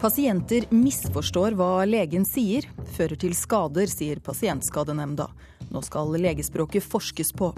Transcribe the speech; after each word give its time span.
Pasienter 0.00 0.64
misforstår 0.72 1.52
hva 1.58 1.84
legen 1.84 2.22
sier, 2.24 2.64
fører 2.96 3.18
til 3.20 3.34
skader, 3.36 3.84
sier 3.84 4.16
Pasientskadenemnda. 4.24 5.26
Nå 5.68 5.82
skal 5.84 6.14
legespråket 6.16 6.86
forskes 6.88 7.34
på. 7.36 7.50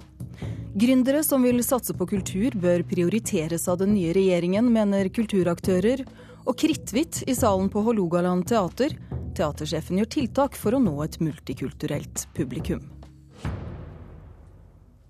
Gründere 0.74 1.20
som 1.23 1.46
vil 1.46 1.62
satse 1.62 1.95
på 1.95 2.09
kultur, 2.10 2.56
bør 2.59 2.82
prioriteres 2.91 3.68
av 3.70 3.78
den 3.84 3.95
nye 3.95 4.10
regjeringen, 4.16 4.73
mener 4.74 5.06
kulturaktører. 5.14 6.02
Og 6.42 6.59
kritthvitt 6.59 7.20
i 7.30 7.38
salen 7.38 7.70
på 7.70 7.84
Hålogaland 7.86 8.48
teater. 8.50 8.98
Teatersjefen 9.38 10.02
gjør 10.02 10.11
tiltak 10.16 10.59
for 10.59 10.74
å 10.74 10.82
nå 10.82 10.96
et 11.06 11.20
multikulturelt 11.22 12.27
publikum. 12.34 12.82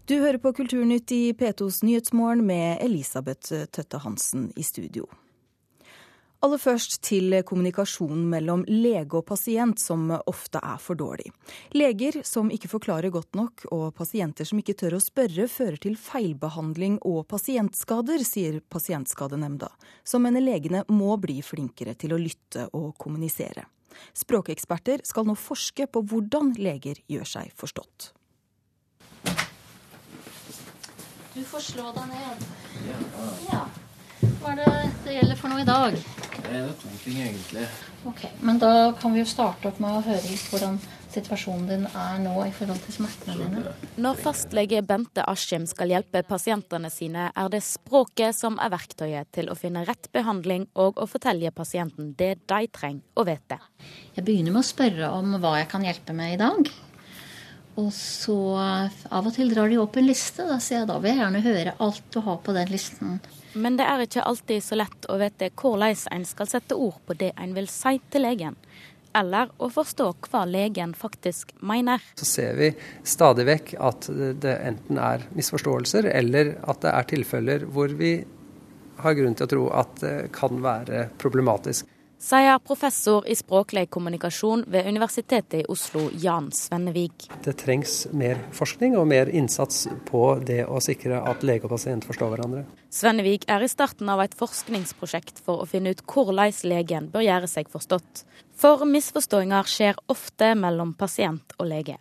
Du 0.05 0.19
hører 0.19 0.37
på 0.43 0.53
Kulturnytt 0.53 1.17
i 1.17 1.25
P2s 1.33 1.81
Nyhetsmorgen 1.87 2.45
med 2.45 2.85
Elisabeth 2.85 3.65
Tøtte 3.73 4.05
Hansen 4.05 4.51
i 4.53 4.67
studio. 4.67 5.09
Aller 6.43 6.59
først 6.59 6.97
til 7.07 7.37
kommunikasjonen 7.47 8.25
mellom 8.27 8.65
lege 8.67 9.15
og 9.21 9.29
pasient, 9.29 9.79
som 9.79 10.09
ofte 10.11 10.59
er 10.59 10.81
for 10.83 10.99
dårlig. 10.99 11.29
Leger 11.71 12.17
som 12.27 12.49
ikke 12.51 12.71
forklarer 12.73 13.13
godt 13.15 13.37
nok, 13.39 13.63
og 13.71 13.93
pasienter 13.95 14.49
som 14.49 14.59
ikke 14.59 14.75
tør 14.81 14.97
å 14.99 15.03
spørre, 15.05 15.47
fører 15.47 15.79
til 15.85 15.95
feilbehandling 15.95 16.97
og 17.07 17.29
pasientskader, 17.31 18.25
sier 18.27 18.59
Pasientskadenemnda, 18.73 19.69
som 20.03 20.27
mener 20.27 20.43
legene 20.43 20.83
må 20.91 21.15
bli 21.23 21.39
flinkere 21.47 21.95
til 21.95 22.17
å 22.17 22.19
lytte 22.19 22.67
og 22.75 22.97
kommunisere. 22.99 23.69
Språkeksperter 24.19 25.07
skal 25.07 25.29
nå 25.29 25.39
forske 25.39 25.87
på 25.87 26.03
hvordan 26.11 26.57
leger 26.59 26.99
gjør 27.07 27.33
seg 27.37 27.55
forstått. 27.55 28.11
Du 31.33 31.41
får 31.47 31.71
slå 31.71 31.95
deg 31.95 32.11
ned. 32.11 32.45
Ja. 33.47 33.65
Hva 34.43 34.57
er 34.57 34.59
det 34.59 34.71
det 35.05 35.13
gjelder 35.15 35.39
for 35.39 35.53
noe 35.53 35.63
i 35.63 35.67
dag? 35.67 35.95
Det 36.43 36.57
er 36.59 36.71
to 36.81 36.89
ting, 37.05 37.19
egentlig. 37.23 37.67
Ok, 38.11 38.25
Men 38.43 38.59
da 38.59 38.91
kan 38.99 39.13
vi 39.15 39.21
jo 39.21 39.29
starte 39.31 39.71
opp 39.71 39.79
med 39.79 39.95
å 39.95 40.01
høre 40.03 40.23
litt 40.27 40.49
hvordan 40.51 40.81
situasjonen 41.13 41.69
din 41.69 41.85
er 41.87 42.17
nå 42.25 42.33
i 42.43 42.51
forhold 42.57 42.81
til 42.83 42.97
smertene 42.97 43.37
dine. 43.39 43.75
Når 44.03 44.19
fastlege 44.25 44.81
Bente 44.83 45.23
Askim 45.31 45.69
skal 45.71 45.93
hjelpe 45.93 46.25
pasientene 46.27 46.91
sine, 46.91 47.29
er 47.31 47.53
det 47.53 47.61
språket 47.63 48.35
som 48.35 48.57
er 48.59 48.73
verktøyet 48.73 49.31
til 49.37 49.53
å 49.53 49.57
finne 49.59 49.85
rett 49.87 50.09
behandling 50.15 50.67
og 50.75 50.99
å 50.99 51.07
fortelle 51.07 51.53
pasienten 51.55 52.11
det 52.19 52.33
de 52.51 52.71
trenger 52.75 53.05
å 53.15 53.27
vite. 53.29 53.61
Jeg 54.17 54.27
begynner 54.27 54.57
med 54.57 54.65
å 54.65 54.71
spørre 54.73 55.13
om 55.21 55.37
hva 55.37 55.61
jeg 55.61 55.71
kan 55.71 55.87
hjelpe 55.87 56.17
med 56.17 56.35
i 56.35 56.41
dag. 56.41 56.73
Og 57.79 57.93
så 57.95 58.35
av 58.59 59.23
og 59.23 59.31
til 59.37 59.55
drar 59.55 59.71
de 59.71 59.79
opp 59.81 59.95
en 59.97 60.11
liste. 60.11 60.45
Da 60.49 60.59
sier 60.59 60.83
jeg 60.83 60.91
da 60.91 60.99
vil 60.99 61.15
jeg 61.15 61.23
gjerne 61.23 61.47
høre 61.47 61.77
alt 61.87 62.11
du 62.11 62.19
har 62.27 62.43
på 62.43 62.57
den 62.57 62.75
listen. 62.75 63.23
Men 63.53 63.77
det 63.77 63.85
er 63.85 64.05
ikke 64.05 64.25
alltid 64.25 64.65
så 64.65 64.79
lett 64.81 65.07
å 65.13 65.19
vite 65.21 65.51
hvordan 65.59 65.97
en 66.17 66.25
skal 66.29 66.49
sette 66.49 66.79
ord 66.79 66.99
på 67.07 67.17
det 67.21 67.33
en 67.37 67.55
vil 67.57 67.69
si 67.71 67.99
til 68.13 68.25
legen. 68.25 68.57
Eller 69.13 69.51
å 69.61 69.69
forstå 69.69 70.07
hva 70.31 70.47
legen 70.49 70.95
faktisk 70.97 71.53
mener. 71.61 72.01
Så 72.17 72.29
ser 72.29 72.57
vi 72.57 72.71
stadig 73.05 73.45
vekk 73.45 73.75
at 73.77 74.09
det 74.41 74.55
enten 74.65 74.97
er 74.97 75.27
misforståelser, 75.37 76.09
eller 76.09 76.55
at 76.63 76.81
det 76.85 76.95
er 76.95 77.11
tilfeller 77.13 77.67
hvor 77.69 77.93
vi 77.99 78.15
har 79.03 79.17
grunn 79.19 79.37
til 79.37 79.49
å 79.49 79.53
tro 79.53 79.67
at 79.83 80.01
det 80.01 80.17
kan 80.33 80.63
være 80.65 81.11
problematisk 81.21 81.92
sier 82.23 82.59
professor 82.63 83.27
i 83.27 83.35
språklig 83.35 83.89
kommunikasjon 83.91 84.65
ved 84.71 84.87
Universitetet 84.87 85.61
i 85.61 85.65
Oslo, 85.69 86.07
Jan 86.23 86.53
Svennevig. 86.55 87.11
Det 87.43 87.57
trengs 87.59 88.07
mer 88.15 88.39
forskning 88.55 88.95
og 88.99 89.09
mer 89.11 89.31
innsats 89.33 89.89
på 90.07 90.23
det 90.47 90.63
å 90.67 90.79
sikre 90.85 91.19
at 91.29 91.43
lege 91.43 91.67
og 91.67 91.75
pasient 91.75 92.07
forstår 92.07 92.35
hverandre. 92.37 92.65
Svennevig 92.95 93.43
er 93.51 93.65
i 93.65 93.71
starten 93.71 94.11
av 94.13 94.23
et 94.23 94.37
forskningsprosjekt 94.39 95.43
for 95.43 95.65
å 95.65 95.69
finne 95.69 95.95
ut 95.95 96.05
hvordan 96.07 96.55
legen 96.71 97.11
bør 97.11 97.27
gjøre 97.27 97.51
seg 97.51 97.71
forstått. 97.73 98.25
For 98.55 98.87
misforståinger 98.87 99.67
skjer 99.67 99.99
ofte 100.13 100.55
mellom 100.55 100.95
pasient 100.95 101.57
og 101.59 101.71
lege. 101.73 101.99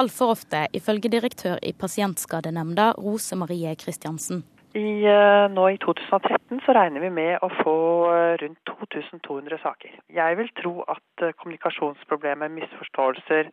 Altfor 0.00 0.32
ofte, 0.34 0.64
ifølge 0.72 1.10
direktør 1.12 1.58
i 1.62 1.74
Pasientskadenemnda, 1.76 2.94
Rose 2.98 3.36
Marie 3.36 3.74
Kristiansen. 3.76 4.42
I, 4.72 5.02
eh, 5.02 5.50
nå 5.50 5.64
i 5.66 5.78
2013 5.82 6.60
så 6.62 6.72
regner 6.76 7.02
vi 7.02 7.08
med 7.10 7.42
å 7.42 7.48
få 7.58 7.74
eh, 8.06 8.34
rundt 8.38 8.60
2200 8.70 9.58
saker. 9.58 9.96
Jeg 10.14 10.36
vil 10.38 10.50
tro 10.60 10.74
at 10.86 11.24
eh, 11.26 11.32
kommunikasjonsproblemer, 11.42 12.52
misforståelser 12.54 13.50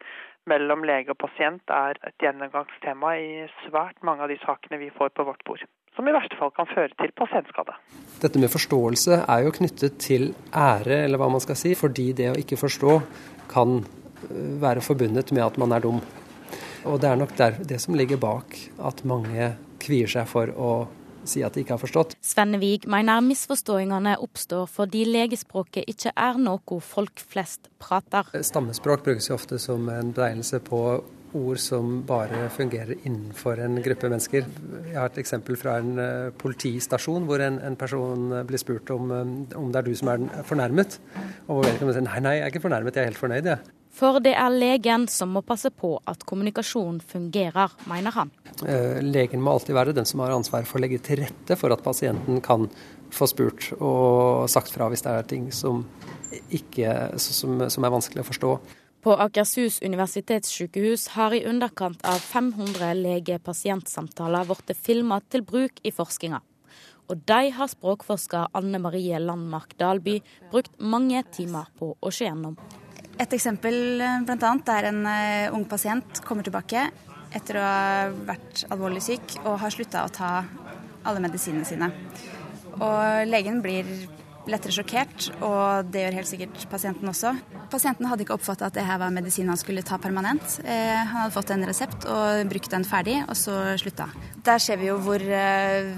mellom 0.48 0.86
lege 0.86 1.16
og 1.16 1.18
pasient 1.24 1.74
er 1.74 1.98
et 2.06 2.22
gjennomgangstema 2.22 3.16
i 3.18 3.48
svært 3.64 3.98
mange 4.06 4.28
av 4.28 4.30
de 4.30 4.38
sakene 4.44 4.78
vi 4.78 4.92
får 4.94 5.10
på 5.18 5.26
vårt 5.26 5.42
bord. 5.50 5.64
Som 5.98 6.06
i 6.06 6.14
verste 6.14 6.38
fall 6.38 6.54
kan 6.54 6.70
føre 6.70 6.94
til 7.02 7.16
pasientskade. 7.18 7.74
Dette 8.22 8.38
med 8.38 8.54
forståelse 8.54 9.24
er 9.24 9.48
jo 9.48 9.56
knyttet 9.58 9.98
til 10.04 10.30
ære, 10.54 11.02
eller 11.08 11.18
hva 11.18 11.32
man 11.34 11.42
skal 11.42 11.58
si, 11.58 11.74
fordi 11.74 12.12
det 12.14 12.30
å 12.30 12.38
ikke 12.38 12.60
forstå 12.62 13.00
kan 13.50 13.80
være 14.62 14.86
forbundet 14.86 15.34
med 15.34 15.48
at 15.48 15.58
man 15.58 15.74
er 15.74 15.82
dum. 15.82 15.98
Og 16.86 17.02
det 17.02 17.10
er 17.10 17.18
nok 17.18 17.34
det 17.42 17.82
som 17.82 17.98
ligger 17.98 18.22
bak 18.22 18.54
at 18.86 19.02
mange 19.10 19.56
kvier 19.82 20.10
seg 20.12 20.30
for 20.30 20.54
å 20.54 20.72
si 21.30 21.44
at 21.46 21.56
de 21.56 21.64
ikke 21.64 21.76
har 21.76 21.82
forstått. 21.82 22.18
Svennevig 22.24 22.88
mener 22.90 23.24
misforståingene 23.26 24.18
oppstår 24.24 24.68
fordi 24.72 25.06
legespråket 25.10 25.88
ikke 25.92 26.14
er 26.16 26.42
noe 26.42 26.82
folk 26.84 27.22
flest 27.22 27.72
prater. 27.82 28.32
Stammespråk 28.34 29.06
brukes 29.06 29.30
jo 29.30 29.38
ofte 29.38 29.60
som 29.62 29.90
en 29.94 30.14
betegnelse 30.16 30.62
på 30.66 30.82
ord 31.36 31.60
som 31.60 32.02
bare 32.08 32.48
fungerer 32.54 32.96
innenfor 33.04 33.60
en 33.62 33.80
gruppe 33.84 34.10
mennesker. 34.10 34.46
Jeg 34.88 34.96
har 34.96 35.10
et 35.12 35.20
eksempel 35.22 35.58
fra 35.60 35.78
en 35.82 36.00
uh, 36.00 36.30
politistasjon 36.40 37.28
hvor 37.28 37.44
en, 37.44 37.60
en, 37.64 37.76
person 37.78 38.32
blir 38.48 38.62
spurt 38.62 38.90
om, 38.96 39.12
um, 39.12 39.34
om 39.60 39.72
det 39.72 39.82
er 39.82 39.90
du 39.90 39.98
som 39.98 40.14
er 40.14 40.46
fornærmet. 40.48 41.00
Og 41.48 41.60
hvor 41.60 41.68
vedkommende 41.68 41.98
sier 42.00 42.08
nei, 42.08 42.22
nei, 42.24 42.38
jeg 42.40 42.48
er 42.48 42.56
ikke 42.56 42.66
fornærmet, 42.68 42.96
jeg 42.96 43.04
er 43.04 43.12
helt 43.12 43.22
fornøyd, 43.22 43.52
jeg. 43.52 43.76
For 43.98 44.20
det 44.22 44.36
er 44.38 44.54
legen 44.54 45.08
som 45.10 45.32
må 45.34 45.42
passe 45.46 45.72
på 45.74 45.96
at 46.06 46.22
kommunikasjonen 46.30 47.00
fungerer, 47.02 47.74
mener 47.90 48.14
han. 48.14 48.32
Eh, 48.62 49.00
legen 49.02 49.42
må 49.42 49.56
alltid 49.56 49.74
være 49.78 49.96
den 49.98 50.06
som 50.06 50.22
har 50.22 50.36
ansvaret 50.36 50.70
for 50.70 50.78
å 50.78 50.84
legge 50.84 51.02
til 51.02 51.24
rette 51.24 51.58
for 51.58 51.74
at 51.74 51.82
pasienten 51.86 52.42
kan 52.46 52.68
få 53.14 53.30
spurt 53.30 53.72
og 53.80 54.46
sagt 54.52 54.70
fra 54.74 54.90
hvis 54.92 55.06
det 55.06 55.16
er 55.16 55.32
ting 55.32 55.48
som, 55.56 55.82
ikke, 56.54 57.18
som, 57.22 57.66
som 57.74 57.88
er 57.88 57.96
vanskelig 57.96 58.22
å 58.22 58.30
forstå. 58.30 58.52
På 59.08 59.16
Akershus 59.24 59.80
universitetssykehus 59.82 61.08
har 61.16 61.34
i 61.34 61.46
underkant 61.48 62.02
av 62.06 62.22
500 62.22 62.94
lege-pasientsamtaler 62.98 64.50
blitt 64.50 64.78
filma 64.78 65.22
til 65.32 65.46
bruk 65.48 65.82
i 65.82 65.94
forskninga. 65.96 66.42
Og 67.08 67.22
de 67.30 67.44
har 67.56 67.70
språkforsker 67.72 68.52
Anne 68.58 68.82
Marie 68.84 69.18
Landmark 69.24 69.78
Dalby 69.80 70.20
brukt 70.52 70.76
mange 70.78 71.24
timer 71.32 71.72
på 71.80 71.96
å 71.96 72.12
se 72.12 72.28
gjennom. 72.28 72.58
Et 73.18 73.34
eksempel 73.34 74.02
eh, 74.02 74.20
blant 74.28 74.44
annet, 74.46 74.66
der 74.68 74.90
en 74.92 75.02
uh, 75.08 75.56
ung 75.58 75.66
pasient 75.70 76.22
kommer 76.26 76.46
tilbake 76.46 76.88
etter 77.36 77.58
å 77.60 77.64
ha 77.66 78.12
vært 78.30 78.64
alvorlig 78.72 79.02
syk 79.04 79.40
og 79.44 79.58
har 79.62 79.74
slutta 79.74 80.06
å 80.06 80.14
ta 80.14 80.32
alle 81.08 81.24
medisinene 81.24 81.68
sine. 81.68 81.90
Og 82.78 83.28
legen 83.28 83.60
blir 83.64 83.90
lettere 84.48 84.72
sjokkert, 84.72 85.28
og 85.44 85.90
det 85.92 86.06
gjør 86.06 86.18
helt 86.22 86.30
sikkert 86.30 86.66
pasienten 86.72 87.10
også. 87.12 87.34
Pasienten 87.72 88.08
hadde 88.08 88.24
ikke 88.24 88.38
oppfatta 88.38 88.70
at 88.70 88.78
det 88.78 88.86
her 88.88 89.00
var 89.02 89.12
medisin 89.12 89.50
han 89.52 89.60
skulle 89.60 89.84
ta 89.84 90.00
permanent. 90.00 90.60
Eh, 90.64 90.96
han 90.96 91.26
hadde 91.26 91.36
fått 91.36 91.52
en 91.52 91.68
resept 91.68 92.08
og 92.08 92.48
brukt 92.52 92.72
den 92.72 92.88
ferdig, 92.88 93.20
og 93.28 93.36
så 93.36 93.58
slutta. 93.82 94.08
Der 94.48 94.64
ser 94.64 94.80
vi 94.80 94.88
jo 94.88 94.98
hvor, 95.04 95.20
eh, 95.20 95.92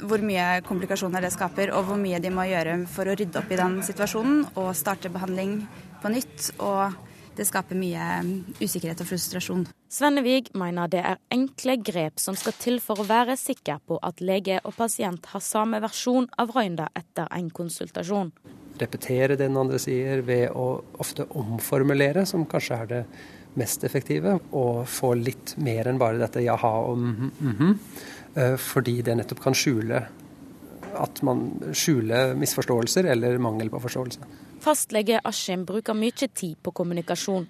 hvor 0.00 0.24
mye 0.24 0.62
komplikasjoner 0.64 1.24
det 1.24 1.34
skaper, 1.34 1.74
og 1.76 1.90
hvor 1.90 2.00
mye 2.00 2.22
de 2.24 2.32
må 2.32 2.48
gjøre 2.48 2.78
for 2.88 3.10
å 3.10 3.16
rydde 3.18 3.42
opp 3.42 3.52
i 3.52 3.60
den 3.60 3.82
situasjonen 3.84 4.46
og 4.54 4.72
starte 4.76 5.12
behandling 5.12 5.60
på 6.04 6.12
nytt. 6.12 6.52
og 6.60 6.94
det 7.34 7.46
skaper 7.48 7.74
mye 7.74 8.02
usikkerhet 8.60 9.00
og 9.02 9.08
frustrasjon. 9.08 9.64
Svennevig 9.90 10.52
mener 10.58 10.90
det 10.90 11.00
er 11.02 11.20
enkle 11.34 11.76
grep 11.82 12.20
som 12.22 12.36
skal 12.38 12.54
til 12.60 12.80
for 12.82 13.02
å 13.02 13.06
være 13.08 13.34
sikker 13.38 13.80
på 13.88 13.98
at 14.06 14.22
lege 14.22 14.60
og 14.62 14.76
pasient 14.76 15.26
har 15.32 15.42
samme 15.42 15.80
versjon 15.82 16.28
av 16.38 16.54
røynda 16.54 16.92
etter 16.94 17.26
en 17.34 17.48
konsultasjon. 17.50 18.30
Repetere 18.78 19.34
det 19.34 19.44
den 19.44 19.58
andre 19.58 19.80
sier 19.82 20.22
ved 20.26 20.54
å 20.54 20.84
ofte 21.02 21.26
omformulere, 21.34 22.24
som 22.26 22.46
kanskje 22.46 22.78
er 22.78 22.90
det 22.90 23.02
mest 23.58 23.84
effektive. 23.86 24.38
Og 24.54 24.84
få 24.90 25.14
litt 25.18 25.56
mer 25.62 25.90
enn 25.90 25.98
bare 25.98 26.22
dette 26.22 26.42
jaha 26.44 26.74
og 26.90 26.98
mhm, 26.98 27.32
mhm. 27.40 27.78
Eh, 28.34 28.56
fordi 28.58 28.96
det 29.06 29.14
nettopp 29.14 29.44
kan 29.44 29.54
skjule 29.54 30.00
at 30.98 31.20
man 31.22 31.44
skjuler 31.70 32.32
misforståelser 32.34 33.06
eller 33.12 33.38
mangel 33.38 33.70
på 33.70 33.78
forståelse. 33.84 34.26
Fastlege 34.64 35.18
Askim 35.28 35.64
bruker 35.68 35.92
mye 35.92 36.28
tid 36.32 36.56
på 36.62 36.72
kommunikasjon, 36.72 37.44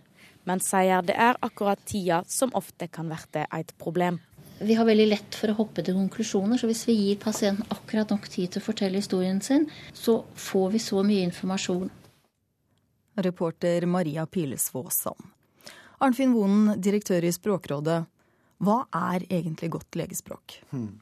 men 0.51 0.61
sier 0.61 1.05
det 1.07 1.15
er 1.15 1.37
akkurat 1.47 1.79
tida 1.87 2.25
som 2.27 2.51
ofte 2.59 2.89
kan 2.91 3.07
bli 3.07 3.45
et 3.55 3.71
problem. 3.79 4.19
Vi 4.59 4.75
har 4.75 4.87
veldig 4.89 5.07
lett 5.07 5.37
for 5.39 5.53
å 5.53 5.55
hoppe 5.61 5.85
til 5.87 5.95
konklusjoner, 5.95 6.59
så 6.59 6.67
hvis 6.67 6.83
vi 6.89 6.97
gir 6.99 7.21
pasienten 7.23 7.71
akkurat 7.71 8.11
nok 8.11 8.27
tid 8.29 8.51
til 8.51 8.63
å 8.63 8.67
fortelle 8.67 8.99
historien 8.99 9.39
sin, 9.41 9.69
så 9.93 10.25
får 10.35 10.75
vi 10.75 10.83
så 10.83 11.05
mye 11.07 11.29
informasjon. 11.29 11.87
Reporter 13.29 13.87
Maria 13.87 14.27
Pilesvås 14.27 14.99
Sand. 15.07 15.31
Arnfinn 16.03 16.35
Vonen, 16.35 16.81
direktør 16.83 17.23
i 17.23 17.31
Språkrådet. 17.35 18.01
Hva 18.59 18.81
er 18.91 19.29
egentlig 19.31 19.71
godt 19.71 20.03
legespråk? 20.03 20.59
Hmm. 20.75 20.99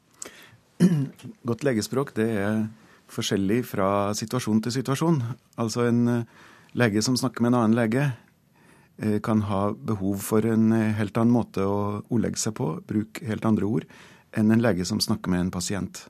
Godt 1.48 1.64
legespråk 1.64 2.12
det 2.16 2.28
er 2.36 2.64
forskjellig 3.12 3.62
fra 3.68 3.88
situasjon 4.16 4.62
til 4.64 4.76
situasjon. 4.80 5.20
Altså 5.60 5.86
en 5.88 6.24
lege 6.78 7.02
som 7.04 7.18
snakker 7.20 7.44
med 7.44 7.52
en 7.52 7.58
annen 7.60 7.78
lege, 7.78 8.12
kan 9.24 9.40
ha 9.48 9.72
behov 9.72 10.20
for 10.22 10.44
en 10.46 10.68
helt 10.94 11.16
annen 11.16 11.32
måte 11.34 11.64
å 11.64 12.02
ordlegge 12.12 12.38
seg 12.38 12.54
på, 12.58 12.66
bruke 12.86 13.24
helt 13.26 13.46
andre 13.48 13.66
ord, 13.66 13.86
enn 14.36 14.52
en 14.52 14.62
lege 14.62 14.84
som 14.86 15.00
snakker 15.02 15.32
med 15.32 15.46
en 15.46 15.52
pasient. 15.54 16.04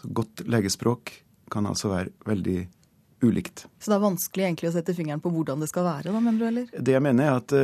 Så 0.00 0.10
godt 0.14 0.44
legespråk 0.46 1.12
kan 1.52 1.66
altså 1.68 1.90
være 1.92 2.14
veldig 2.26 2.60
ulikt. 3.24 3.66
Så 3.80 3.90
det 3.90 3.96
er 3.96 4.04
vanskelig 4.04 4.46
egentlig 4.46 4.70
å 4.70 4.74
sette 4.76 4.94
fingeren 4.96 5.22
på 5.24 5.32
hvordan 5.32 5.62
det 5.62 5.70
skal 5.70 5.86
være, 5.86 6.12
da, 6.12 6.20
mener 6.20 6.40
du, 6.40 6.46
eller? 6.50 6.70
Det 6.72 6.96
jeg 6.96 7.04
mener 7.04 7.28
er 7.28 7.40
at, 7.40 7.54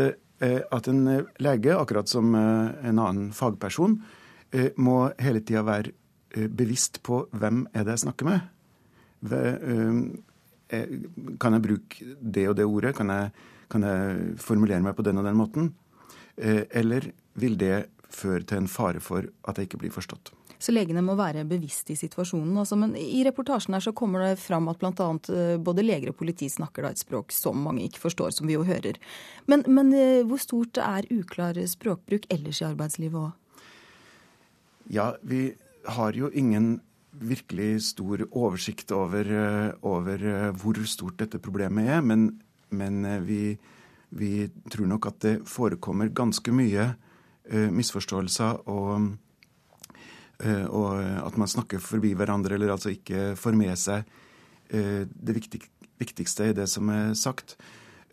eh, 0.47 0.61
at 0.73 0.89
en 0.91 1.03
lege, 1.43 1.75
akkurat 1.77 2.11
som 2.11 2.35
eh, 2.39 2.89
en 2.89 3.03
annen 3.03 3.31
fagperson, 3.37 3.99
eh, 4.53 4.71
må 4.77 5.05
hele 5.23 5.45
tida 5.45 5.65
være 5.67 5.99
bevisst 6.33 7.03
på 7.05 7.27
hvem 7.37 7.67
er 7.77 7.85
det 7.85 7.99
jeg 7.99 8.07
snakker 8.07 8.25
med. 8.25 8.52
Kan 11.43 11.57
jeg 11.57 11.65
bruke 11.65 12.13
det 12.21 12.49
og 12.51 12.57
det 12.59 12.67
ordet? 12.67 12.95
Kan 12.99 13.13
jeg, 13.13 13.31
kan 13.71 13.87
jeg 13.87 14.37
formulere 14.43 14.83
meg 14.83 14.97
på 14.99 15.07
den 15.07 15.21
og 15.21 15.27
den 15.29 15.39
måten? 15.39 15.73
Eller 16.37 17.11
vil 17.39 17.59
det 17.61 17.87
føre 18.13 18.45
til 18.45 18.63
en 18.63 18.71
fare 18.71 19.01
for 19.01 19.29
at 19.49 19.59
jeg 19.59 19.69
ikke 19.69 19.83
blir 19.85 19.95
forstått? 19.95 20.33
Så 20.63 20.71
legene 20.71 21.03
må 21.03 21.17
være 21.19 21.43
bevisste 21.49 21.95
i 21.95 21.99
situasjonen. 21.99 22.55
Altså, 22.61 22.77
men 22.79 22.95
i 22.95 23.25
reportasjen 23.27 23.75
her 23.75 23.83
så 23.83 23.95
kommer 23.99 24.23
det 24.23 24.37
fram 24.39 24.69
at 24.71 24.79
bl.a. 24.79 25.09
Eh, 25.35 25.57
både 25.59 25.83
leger 25.83 26.13
og 26.13 26.19
politi 26.21 26.47
snakker 26.53 26.87
da 26.87 26.93
et 26.95 27.03
språk 27.03 27.35
som 27.35 27.59
mange 27.65 27.83
ikke 27.89 28.05
forstår, 28.05 28.31
som 28.37 28.47
vi 28.47 28.55
jo 28.55 28.63
hører. 28.69 29.01
Men, 29.51 29.65
men 29.67 29.91
eh, 29.97 30.21
hvor 30.29 30.39
stort 30.43 30.79
er 30.79 31.09
uklar 31.11 31.59
språkbruk 31.67 32.31
ellers 32.31 32.63
i 32.63 32.69
arbeidslivet 32.69 33.19
òg? 33.25 33.67
Ja, 34.95 35.09
vi 35.27 35.49
har 35.99 36.15
jo 36.15 36.31
ingen 36.31 36.77
virkelig 37.13 37.83
stor 37.93 38.25
oversikt 38.31 38.93
over, 38.97 39.27
eh, 39.27 39.73
over 39.83 40.53
hvor 40.59 40.81
stort 40.89 41.19
dette 41.21 41.43
problemet 41.43 41.89
er. 41.89 42.01
Men, 42.01 42.29
men 42.71 43.03
vi, 43.27 43.57
vi, 44.11 44.49
tror 44.71 44.87
nok 44.87 45.07
at 45.07 45.21
det 45.21 45.35
forekommer 45.49 46.13
ganske 46.13 46.53
mye 46.55 46.93
misforståelser 47.53 48.69
og 48.71 49.11
Eh, 50.43 50.67
og 50.67 50.99
at 50.99 51.39
man 51.39 51.51
snakker 51.51 51.83
forbi 51.83 52.15
hverandre, 52.19 52.57
eller 52.57 52.75
altså 52.75 52.93
ikke 52.93 53.33
får 53.39 53.57
med 53.59 53.79
seg 53.79 54.03
eh, 54.75 55.05
det 55.07 55.37
viktigste 56.03 56.51
i 56.51 56.57
det 56.57 56.67
som 56.71 56.91
er 56.93 57.15
sagt. 57.19 57.57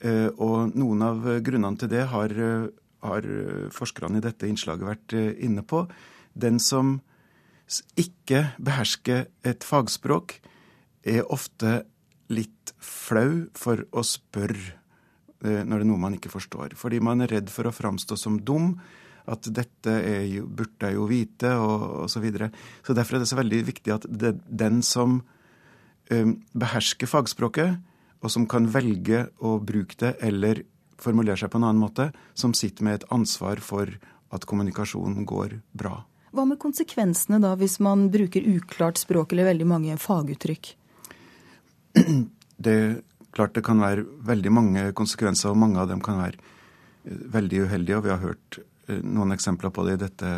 Eh, 0.05 0.29
og 0.37 0.75
noen 0.77 1.05
av 1.05 1.25
grunnene 1.45 1.79
til 1.79 1.91
det 1.91 2.05
har, 2.11 2.35
har 3.05 3.29
forskerne 3.73 4.19
i 4.19 4.25
dette 4.25 4.49
innslaget 4.49 4.89
vært 4.91 5.17
inne 5.17 5.65
på. 5.65 5.85
Den 6.37 6.61
som 6.61 6.99
ikke 7.99 8.49
behersker 8.57 9.27
et 9.45 9.65
fagspråk, 9.65 10.39
er 11.05 11.27
ofte 11.29 11.83
litt 12.29 12.73
flau 12.81 13.47
for 13.57 13.85
å 13.91 14.03
spørre 14.05 14.75
når 15.39 15.79
det 15.79 15.85
er 15.85 15.87
noe 15.87 16.01
man 16.01 16.15
ikke 16.17 16.31
forstår. 16.33 16.73
Fordi 16.75 16.97
man 16.99 17.23
er 17.23 17.31
redd 17.31 17.51
for 17.53 17.69
å 17.69 17.71
framstå 17.71 18.17
som 18.19 18.41
dum 18.43 18.73
at 19.29 19.47
dette 19.53 19.93
jo, 20.27 20.45
burde 20.47 20.89
jeg 20.89 20.97
jo 20.97 21.05
vite, 21.09 21.51
og 21.55 21.83
osv. 22.05 22.15
Så, 22.15 22.23
videre. 22.23 22.49
så 22.85 22.95
derfor 22.97 23.17
er 23.17 23.23
det 23.23 23.29
så 23.29 23.39
veldig 23.39 23.59
viktig 23.67 23.93
at 23.93 24.07
det, 24.09 24.33
den 24.47 24.81
som 24.85 25.19
um, 26.11 26.33
behersker 26.51 27.09
fagspråket, 27.09 27.79
og 28.19 28.33
som 28.33 28.47
kan 28.51 28.67
velge 28.67 29.27
å 29.39 29.57
bruke 29.63 29.95
det 30.01 30.15
eller 30.25 30.63
formulere 30.99 31.39
seg 31.39 31.51
på 31.53 31.59
en 31.61 31.69
annen 31.69 31.79
måte, 31.79 32.09
som 32.35 32.55
sitter 32.57 32.83
med 32.83 32.99
et 32.99 33.07
ansvar 33.15 33.61
for 33.63 33.91
at 34.35 34.45
kommunikasjonen 34.49 35.23
går 35.29 35.61
bra. 35.71 36.01
Hva 36.35 36.45
med 36.45 36.59
konsekvensene 36.61 37.39
da, 37.41 37.55
hvis 37.57 37.79
man 37.83 38.07
bruker 38.13 38.45
uklart 38.45 39.01
språk 39.01 39.33
eller 39.33 39.49
veldig 39.49 39.67
mange 39.69 39.99
faguttrykk? 40.01 40.73
Det 42.59 42.73
er 42.75 42.97
klart 43.31 43.53
det 43.55 43.63
kan 43.63 43.79
være 43.79 44.03
veldig 44.27 44.51
mange 44.51 44.81
konsekvenser, 44.97 45.53
og 45.53 45.61
mange 45.61 45.79
av 45.79 45.87
dem 45.87 46.01
kan 46.03 46.17
være 46.19 46.35
eh, 46.35 47.21
veldig 47.37 47.61
uheldige. 47.69 47.95
Og 47.95 48.03
vi 48.03 48.11
har 48.11 48.19
hørt 48.19 48.59
Eh, 48.89 49.03
noen 49.05 49.35
eksempler 49.35 49.71
på 49.73 49.85
det 49.85 49.97
i 49.97 50.03
dette 50.05 50.33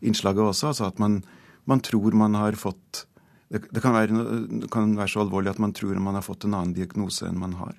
innslaget 0.00 0.42
også. 0.46 0.72
Altså 0.72 0.88
at 0.88 1.00
man, 1.02 1.20
man 1.68 1.82
tror 1.84 2.16
man 2.16 2.36
har 2.38 2.58
fått 2.58 3.06
det, 3.50 3.80
kan 3.82 3.96
være, 3.96 4.14
det, 4.62 4.68
kan 4.70 4.92
være, 4.94 5.10
så 5.10 5.24
alvorlig 5.24 5.50
at 5.50 5.58
man 5.58 5.72
tror 5.74 5.98
man 5.98 6.14
har 6.14 6.22
fått 6.22 6.46
en 6.46 6.54
annen 6.54 6.74
diagnose 6.76 7.26
enn 7.26 7.40
man 7.40 7.56
har. 7.58 7.74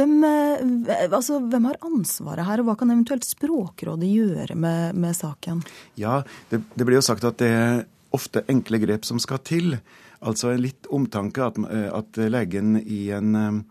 Hvem, 0.00 0.16
eh, 0.24 1.06
altså, 1.06 1.38
hvem 1.44 1.70
har 1.70 1.80
ansvaret 1.84 2.48
her, 2.48 2.62
og 2.62 2.70
hva 2.70 2.76
kan 2.80 2.92
eventuelt 2.92 3.28
Språkrådet 3.28 4.08
gjøre 4.08 4.56
med, 4.56 4.96
med 4.96 5.16
saken? 5.16 5.62
Ja, 6.00 6.22
det, 6.50 6.62
det 6.74 6.88
blir 6.88 6.98
jo 6.98 7.04
sagt 7.04 7.26
at 7.28 7.40
det 7.42 7.50
er 7.52 7.82
ofte 8.16 8.42
enkle 8.50 8.80
grep 8.82 9.04
som 9.06 9.20
skal 9.22 9.44
til. 9.46 9.76
Altså 10.24 10.50
en 10.50 10.64
litt 10.64 10.88
omtanke 10.92 11.44
at, 11.46 11.60
at 11.94 12.18
legen 12.28 12.74
i 12.82 13.06
en, 13.14 13.62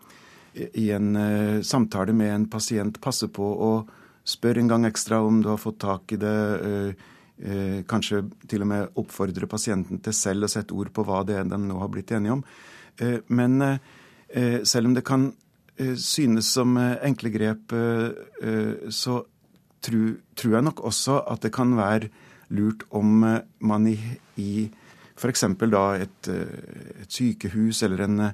i 0.56 0.86
en 0.96 1.10
samtale 1.62 2.14
med 2.16 2.32
en 2.34 2.46
pasient 2.50 2.96
passer 3.04 3.28
på 3.30 3.44
å 3.44 3.72
spørre 4.30 4.60
en 4.60 4.70
gang 4.70 4.86
ekstra 4.88 5.20
om 5.24 5.42
du 5.42 5.48
har 5.50 5.60
fått 5.60 5.80
tak 5.80 6.12
i 6.12 6.20
det. 6.20 6.38
Eh, 6.70 7.06
eh, 7.40 7.78
kanskje 7.88 8.24
til 8.48 8.64
og 8.64 8.70
med 8.72 8.98
oppfordre 9.00 9.48
pasienten 9.50 10.00
til 10.04 10.16
selv 10.16 10.46
å 10.46 10.52
sette 10.52 10.76
ord 10.76 10.92
på 10.94 11.04
hva 11.06 11.22
det 11.26 11.38
er 11.40 11.48
de 11.48 11.60
nå 11.62 11.78
har 11.80 11.92
blitt 11.92 12.12
enige 12.16 12.38
om. 12.38 12.44
Eh, 13.00 13.18
men 13.28 13.78
selv 14.30 14.86
om 14.86 14.92
det 14.94 15.02
kan 15.02 15.24
synes 15.96 16.50
som 16.52 16.76
enkle 16.76 17.30
grep, 17.32 17.72
så 18.92 19.14
tror 19.80 20.54
jeg 20.54 20.66
nok 20.66 20.82
også 20.84 21.22
at 21.32 21.46
det 21.46 21.52
kan 21.56 21.72
være 21.78 22.10
lurt 22.50 22.82
om 22.90 23.24
man 23.60 23.86
i, 23.88 23.96
i 24.36 24.68
f.eks. 25.16 25.44
da 25.60 25.84
et, 26.02 26.28
et, 26.28 27.08
sykehus 27.08 27.82
eller 27.86 28.04
en 28.04 28.32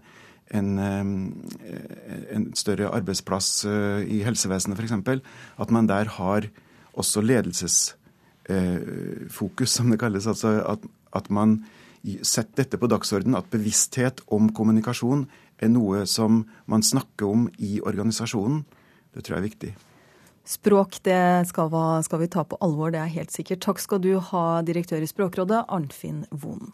en, 0.55 0.79
en 0.79 2.55
større 2.55 2.95
arbeidsplass 2.95 3.65
eh, 3.67 4.05
i 4.07 4.23
helsevesenet 4.27 4.79
f.eks., 4.79 4.93
at 5.59 5.71
man 5.75 5.89
der 5.89 6.05
har 6.19 6.43
også 6.95 7.21
ledelsesfokus, 7.21 9.71
som 9.71 9.91
det 9.91 10.01
kalles. 10.01 10.27
Altså 10.27 10.65
at, 10.69 10.79
at 11.17 11.31
man 11.31 11.65
setter 12.23 12.55
dette 12.63 12.79
på 12.79 12.87
dagsordenen, 12.87 13.35
at 13.35 13.51
bevissthet 13.51 14.21
om 14.31 14.53
kommunikasjon 14.55 15.27
er 15.63 15.73
noe 15.73 16.05
som 16.11 16.45
man 16.67 16.85
snakker 16.85 17.29
om 17.29 17.47
i 17.59 17.79
organisasjonen. 17.81 18.65
Det 19.15 19.25
tror 19.25 19.37
jeg 19.37 19.43
er 19.43 19.49
viktig. 19.49 19.75
Språk 20.47 21.01
det 21.03 21.49
skal, 21.49 21.73
skal 22.07 22.23
vi 22.23 22.31
ta 22.31 22.45
på 22.47 22.59
alvor, 22.63 22.93
det 22.95 23.01
er 23.03 23.15
helt 23.17 23.35
sikkert. 23.35 23.65
Takk 23.67 23.83
skal 23.83 24.03
du 24.05 24.13
ha, 24.21 24.45
direktør 24.63 25.03
i 25.03 25.11
Språkrådet, 25.11 25.65
Arnfinn 25.67 26.23
Vonen. 26.31 26.71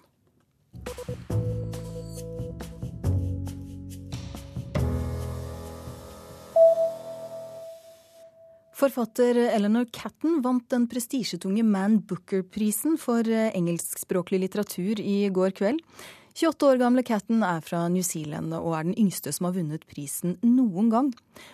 Forfatter 8.83 9.39
Eleanor 9.47 9.87
Catton 9.95 10.41
vant 10.43 10.65
den 10.73 10.89
prestisjetunge 10.91 11.63
Man 11.63 12.01
Booker-prisen 12.03 12.97
for 12.99 13.23
eh, 13.31 13.53
engelskspråklig 13.55 14.41
litteratur 14.43 14.99
i 14.99 15.29
går 15.31 15.55
kveld. 15.55 15.79
28 16.35 16.67
år 16.67 16.77
gamle 16.81 17.03
Catten 17.03 17.43
er 17.45 17.61
fra 17.61 17.83
New 17.93 18.03
Zealand 18.03 18.55
og 18.57 18.73
er 18.73 18.87
den 18.87 18.97
yngste 18.97 19.35
som 19.37 19.51
har 19.51 19.57
vunnet 19.57 19.85
prisen 19.91 20.39
noen 20.41 20.89
gang. 20.89 21.11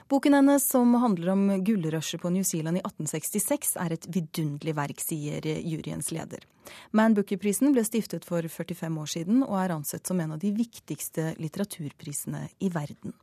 Boken 0.07 0.37
hennes, 0.39 0.69
som 0.71 0.93
handler 1.03 1.33
om 1.33 1.47
gullrushet 1.67 2.23
på 2.23 2.31
New 2.31 2.47
Zealand 2.47 2.79
i 2.79 2.83
1866, 2.85 3.75
er 3.83 3.97
et 3.97 4.07
vidunderlig 4.15 4.77
verk, 4.79 5.03
sier 5.03 5.43
juryens 5.43 6.13
leder. 6.15 6.45
Man 6.95 7.17
Booker-prisen 7.17 7.73
ble 7.75 7.83
stiftet 7.87 8.29
for 8.29 8.47
45 8.47 9.01
år 9.03 9.11
siden 9.11 9.41
og 9.43 9.57
er 9.59 9.75
ansett 9.75 10.07
som 10.07 10.21
en 10.23 10.37
av 10.37 10.43
de 10.43 10.53
viktigste 10.55 11.33
litteraturprisene 11.43 12.45
i 12.63 12.71
verden. 12.71 13.17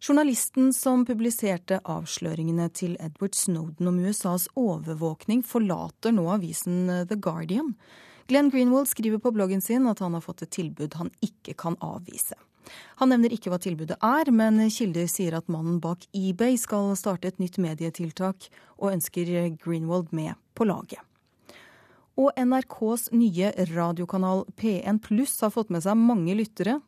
Journalisten 0.00 0.70
som 0.72 1.02
publiserte 1.04 1.80
avsløringene 1.90 2.70
til 2.72 2.94
Edward 3.02 3.34
Snowden 3.36 3.90
om 3.90 3.98
USAs 3.98 4.46
overvåkning, 4.56 5.42
forlater 5.44 6.14
nå 6.14 6.28
avisen 6.38 6.86
The 7.10 7.18
Guardian. 7.18 7.74
Glenn 8.30 8.50
Greenwald 8.50 8.86
skriver 8.88 9.18
på 9.18 9.32
bloggen 9.34 9.60
sin 9.60 9.88
at 9.90 9.98
han 9.98 10.14
har 10.14 10.22
fått 10.22 10.44
et 10.44 10.52
tilbud 10.54 10.94
han 10.94 11.08
ikke 11.18 11.56
kan 11.58 11.74
avvise. 11.82 12.36
Han 13.02 13.10
nevner 13.10 13.32
ikke 13.34 13.50
hva 13.50 13.58
tilbudet 13.58 13.96
er, 14.06 14.30
men 14.30 14.60
kilder 14.70 15.08
sier 15.10 15.34
at 15.34 15.50
mannen 15.50 15.80
bak 15.82 16.06
eBay 16.14 16.54
skal 16.54 16.92
starte 16.94 17.26
et 17.26 17.42
nytt 17.42 17.58
medietiltak, 17.58 18.46
og 18.78 18.94
ønsker 18.94 19.34
Greenwald 19.58 20.14
med 20.14 20.38
på 20.54 20.68
laget. 20.70 21.02
Og 22.20 22.36
NRKs 22.36 23.08
nye 23.16 23.48
radiokanal 23.70 24.44
P1 24.60 25.00
Pluss 25.06 25.38
har 25.40 25.52
fått 25.54 25.70
med 25.72 25.84
seg 25.86 25.96
mange 25.96 26.34
lyttere. 26.36 26.80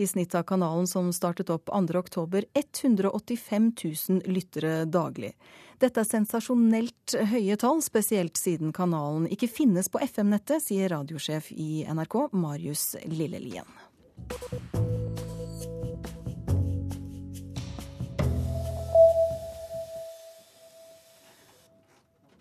I 0.00 0.06
snitt 0.08 0.34
av 0.34 0.46
kanalen 0.48 0.88
som 0.90 1.12
startet 1.14 1.52
opp 1.52 1.70
2.10, 1.70 2.48
185 2.56 3.70
000 3.84 4.22
lyttere 4.32 4.84
daglig. 4.90 5.34
Dette 5.80 6.02
er 6.02 6.08
sensasjonelt 6.08 7.14
høye 7.30 7.56
tall, 7.60 7.84
spesielt 7.84 8.40
siden 8.40 8.74
kanalen 8.76 9.28
ikke 9.30 9.48
finnes 9.48 9.88
på 9.92 10.02
FM-nettet, 10.02 10.64
sier 10.66 10.90
radiosjef 10.92 11.52
i 11.54 11.86
NRK, 11.88 12.18
Marius 12.32 12.96
Lillelien. 13.06 13.68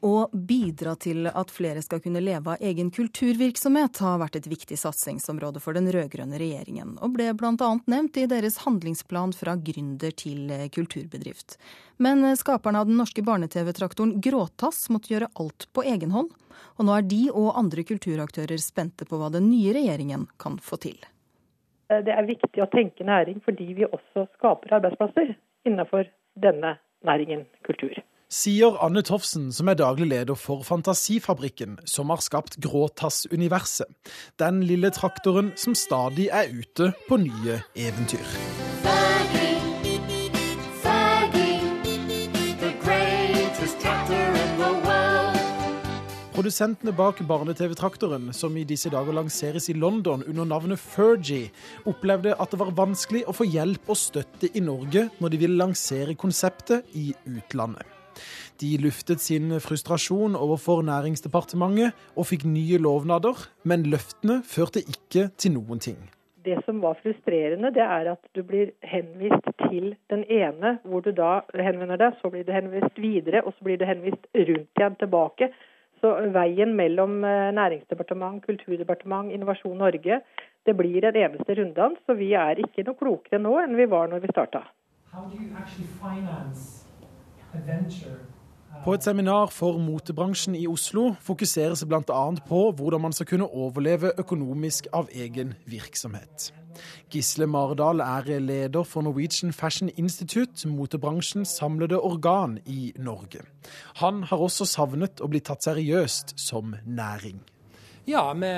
Å 0.09 0.29
bidra 0.33 0.95
til 0.97 1.27
at 1.27 1.51
flere 1.53 1.81
skal 1.85 1.99
kunne 2.01 2.21
leve 2.23 2.55
av 2.55 2.63
egen 2.65 2.87
kulturvirksomhet, 2.93 3.99
har 4.01 4.17
vært 4.21 4.39
et 4.39 4.47
viktig 4.49 4.77
satsingsområde 4.79 5.61
for 5.61 5.77
den 5.77 5.89
rød-grønne 5.93 6.39
regjeringen, 6.41 6.95
og 7.03 7.13
ble 7.17 7.27
bl.a. 7.37 7.69
nevnt 7.91 8.17
i 8.17 8.25
deres 8.31 8.57
handlingsplan 8.63 9.35
fra 9.37 9.53
gründer 9.69 10.15
til 10.17 10.49
kulturbedrift. 10.73 11.59
Men 12.01 12.25
skaperne 12.39 12.81
av 12.81 12.89
den 12.89 12.97
norske 12.97 13.21
barne-TV-traktoren 13.27 14.17
Gråtass 14.23 14.87
måtte 14.89 15.13
gjøre 15.13 15.29
alt 15.43 15.69
på 15.75 15.85
egen 15.93 16.15
hånd, 16.15 16.33
og 16.79 16.87
nå 16.87 16.95
er 16.95 17.09
de 17.13 17.23
og 17.29 17.53
andre 17.59 17.85
kulturaktører 17.85 18.61
spente 18.63 19.05
på 19.05 19.19
hva 19.19 19.29
den 19.35 19.51
nye 19.51 19.75
regjeringen 19.77 20.25
kan 20.41 20.57
få 20.63 20.79
til. 20.81 20.97
Det 21.89 22.13
er 22.15 22.25
viktig 22.25 22.63
å 22.63 22.71
tenke 22.73 23.05
næring 23.05 23.43
fordi 23.45 23.73
vi 23.77 23.85
også 23.85 24.25
skaper 24.39 24.79
arbeidsplasser 24.79 25.35
innenfor 25.69 26.09
denne 26.39 26.79
næringen 27.05 27.45
kultur 27.67 27.99
sier 28.29 28.77
Anne 28.85 29.01
Tofsen, 29.03 29.49
som 29.51 29.67
er 29.71 29.79
daglig 29.79 30.07
leder 30.11 30.37
for 30.37 30.61
Fantasifabrikken, 30.63 31.79
som 31.89 32.13
har 32.13 32.21
skapt 32.21 32.59
Gråtass-universet. 32.61 33.89
Den 34.37 34.61
lille 34.63 34.93
traktoren 34.93 35.51
som 35.57 35.75
stadig 35.75 36.29
er 36.29 36.53
ute 36.53 36.93
på 37.09 37.17
nye 37.17 37.61
eventyr. 37.75 38.37
Produsentene 46.39 46.93
bak 46.95 47.17
barne-TV-traktoren, 47.27 48.29
som 48.31 48.55
i 48.55 48.63
disse 48.63 48.87
dager 48.93 49.11
lanseres 49.17 49.67
i 49.67 49.75
London 49.75 50.23
under 50.23 50.47
navnet 50.47 50.79
Fergie, 50.79 51.49
opplevde 51.83 52.37
at 52.39 52.53
det 52.53 52.61
var 52.61 52.71
vanskelig 52.77 53.25
å 53.27 53.35
få 53.35 53.49
hjelp 53.49 53.91
og 53.91 53.99
støtte 53.99 54.53
i 54.55 54.63
Norge 54.63 55.09
når 55.19 55.33
de 55.33 55.43
ville 55.43 55.59
lansere 55.59 56.15
konseptet 56.15 56.87
i 56.95 57.09
utlandet. 57.27 57.98
De 58.59 58.77
luftet 58.83 59.21
sin 59.23 59.53
frustrasjon 59.63 60.33
overfor 60.35 60.81
Næringsdepartementet 60.83 61.95
og 62.19 62.25
fikk 62.27 62.41
nye 62.43 62.75
lovnader, 62.83 63.37
men 63.63 63.85
løftene 63.87 64.41
førte 64.43 64.81
ikke 64.83 65.29
til 65.39 65.53
noen 65.55 65.79
ting. 65.79 65.99
Det 66.43 66.57
som 66.65 66.81
var 66.83 66.97
frustrerende, 66.99 67.71
det 67.71 67.85
er 67.85 68.09
at 68.11 68.19
du 68.35 68.41
blir 68.43 68.73
henvist 68.83 69.47
til 69.61 69.93
den 70.11 70.25
ene, 70.27 70.73
hvor 70.83 70.99
du 71.05 71.11
da 71.15 71.45
henvender 71.55 72.01
deg, 72.01 72.17
så 72.19 72.31
blir 72.33 72.43
du 72.43 72.51
henvist 72.51 72.99
videre, 72.99 73.45
og 73.45 73.55
så 73.55 73.63
blir 73.63 73.79
du 73.79 73.85
henvist 73.87 74.27
rundt 74.35 74.81
igjen 74.81 74.97
tilbake. 75.03 75.49
Så 76.03 76.11
veien 76.35 76.75
mellom 76.75 77.23
eh, 77.27 77.51
Næringsdepartement, 77.55 78.41
Kulturdepartement, 78.43 79.31
Innovasjon 79.31 79.77
Norge, 79.79 80.19
det 80.65 80.75
blir 80.75 81.07
en 81.07 81.15
eneste 81.15 81.55
runddans. 81.61 82.03
Så 82.07 82.17
vi 82.19 82.33
er 82.35 82.59
ikke 82.59 82.83
noe 82.87 82.99
klokere 82.99 83.39
nå 83.39 83.55
enn 83.63 83.79
vi 83.79 83.87
var 83.87 84.11
når 84.11 84.25
vi 84.27 84.33
starta. 84.35 84.65
How 85.13 85.23
do 85.31 85.39
you 85.39 85.55
actually 85.55 85.87
finance 86.03 86.83
a 87.55 87.63
venture 87.67 88.19
på 88.83 88.93
et 88.95 89.03
seminar 89.03 89.51
for 89.51 89.79
motebransjen 89.81 90.55
i 90.55 90.63
Oslo 90.69 91.11
fokuseres 91.25 91.83
bl.a. 91.89 92.21
på 92.47 92.61
hvordan 92.77 93.01
man 93.01 93.15
skal 93.15 93.27
kunne 93.27 93.49
overleve 93.49 94.13
økonomisk 94.21 94.87
av 94.95 95.09
egen 95.11 95.55
virksomhet. 95.67 96.51
Gisle 97.11 97.47
Mardal 97.49 97.99
er 98.05 98.39
leder 98.39 98.85
for 98.87 99.03
Norwegian 99.03 99.51
Fashion 99.53 99.89
Institute, 99.97 100.67
motebransjens 100.69 101.57
samlede 101.59 101.99
organ 101.99 102.59
i 102.65 102.93
Norge. 102.97 103.43
Han 103.99 104.23
har 104.23 104.45
også 104.47 104.67
savnet 104.69 105.19
å 105.19 105.27
bli 105.27 105.41
tatt 105.43 105.65
seriøst 105.65 106.37
som 106.39 106.75
næring. 106.85 107.41
Ja, 108.07 108.29
vi, 108.33 108.53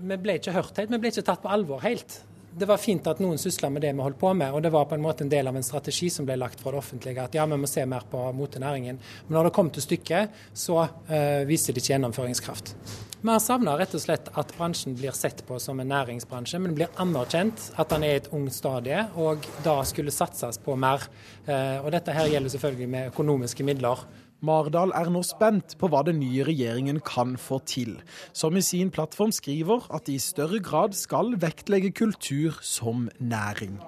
vi 0.00 0.18
ble 0.22 0.38
ikke 0.40 0.56
hørt 0.56 0.78
helt. 0.80 0.90
Vi 0.90 1.02
ble 1.02 1.12
ikke 1.12 1.26
tatt 1.28 1.44
på 1.44 1.52
alvor 1.52 1.84
helt 1.84 2.22
det 2.58 2.66
var 2.68 2.80
fint 2.82 3.06
at 3.10 3.20
noen 3.22 3.38
sysla 3.40 3.70
med 3.72 3.84
det 3.84 3.92
vi 3.94 4.04
holdt 4.04 4.18
på 4.20 4.32
med, 4.36 4.52
og 4.54 4.62
det 4.64 4.72
var 4.74 4.88
på 4.90 4.96
en 4.98 5.04
måte 5.04 5.24
en 5.24 5.32
del 5.32 5.48
av 5.50 5.56
en 5.56 5.66
strategi 5.66 6.10
som 6.12 6.26
ble 6.28 6.36
lagt 6.40 6.60
fra 6.62 6.72
det 6.74 6.80
offentlige, 6.80 7.24
at 7.24 7.36
ja, 7.38 7.46
vi 7.46 7.58
må 7.60 7.70
se 7.70 7.84
mer 7.88 8.06
på 8.10 8.22
motenæringen. 8.36 8.98
Men 9.26 9.38
når 9.38 9.48
det 9.48 9.54
kom 9.56 9.70
til 9.74 9.84
stykket, 9.84 10.34
så 10.52 10.80
uh, 10.84 11.44
viste 11.48 11.74
det 11.74 11.82
ikke 11.82 11.94
gjennomføringskraft. 11.94 12.74
Vi 13.18 13.30
har 13.32 13.40
savna 13.42 13.74
rett 13.78 13.96
og 13.98 14.02
slett 14.02 14.28
at 14.38 14.52
bransjen 14.54 14.94
blir 14.98 15.14
sett 15.16 15.42
på 15.46 15.58
som 15.62 15.80
en 15.82 15.90
næringsbransje, 15.90 16.60
men 16.62 16.76
blir 16.78 16.92
anerkjent 17.02 17.72
at 17.74 17.90
den 17.90 18.06
er 18.06 18.14
i 18.14 18.20
et 18.22 18.30
ungt 18.34 18.54
stadie, 18.54 19.02
og 19.18 19.46
da 19.64 19.80
skulle 19.88 20.14
satses 20.14 20.60
på 20.62 20.76
mer. 20.78 21.08
Uh, 21.48 21.84
og 21.84 21.92
dette 21.94 22.14
her 22.14 22.30
gjelder 22.30 22.54
selvfølgelig 22.54 22.90
med 22.94 23.12
økonomiske 23.12 23.66
midler. 23.66 24.06
Mardal 24.38 24.92
er 24.94 25.08
nå 25.10 25.24
spent 25.26 25.74
på 25.80 25.88
hva 25.90 26.04
den 26.06 26.20
nye 26.22 26.44
regjeringen 26.46 27.00
kan 27.02 27.34
få 27.42 27.58
til, 27.66 27.96
som 28.30 28.54
i 28.54 28.62
sin 28.62 28.92
plattform 28.94 29.32
skriver 29.34 29.88
at 29.94 30.06
de 30.06 30.14
i 30.14 30.22
større 30.22 30.60
grad 30.62 30.94
skal 30.94 31.34
vektlegge 31.42 31.90
kultur 31.90 32.60
som 32.62 33.08
næring. 33.18 33.80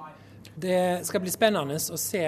Det 0.59 1.07
skal 1.07 1.23
bli 1.23 1.31
spennende 1.31 1.79
å 1.79 2.01
se 2.01 2.25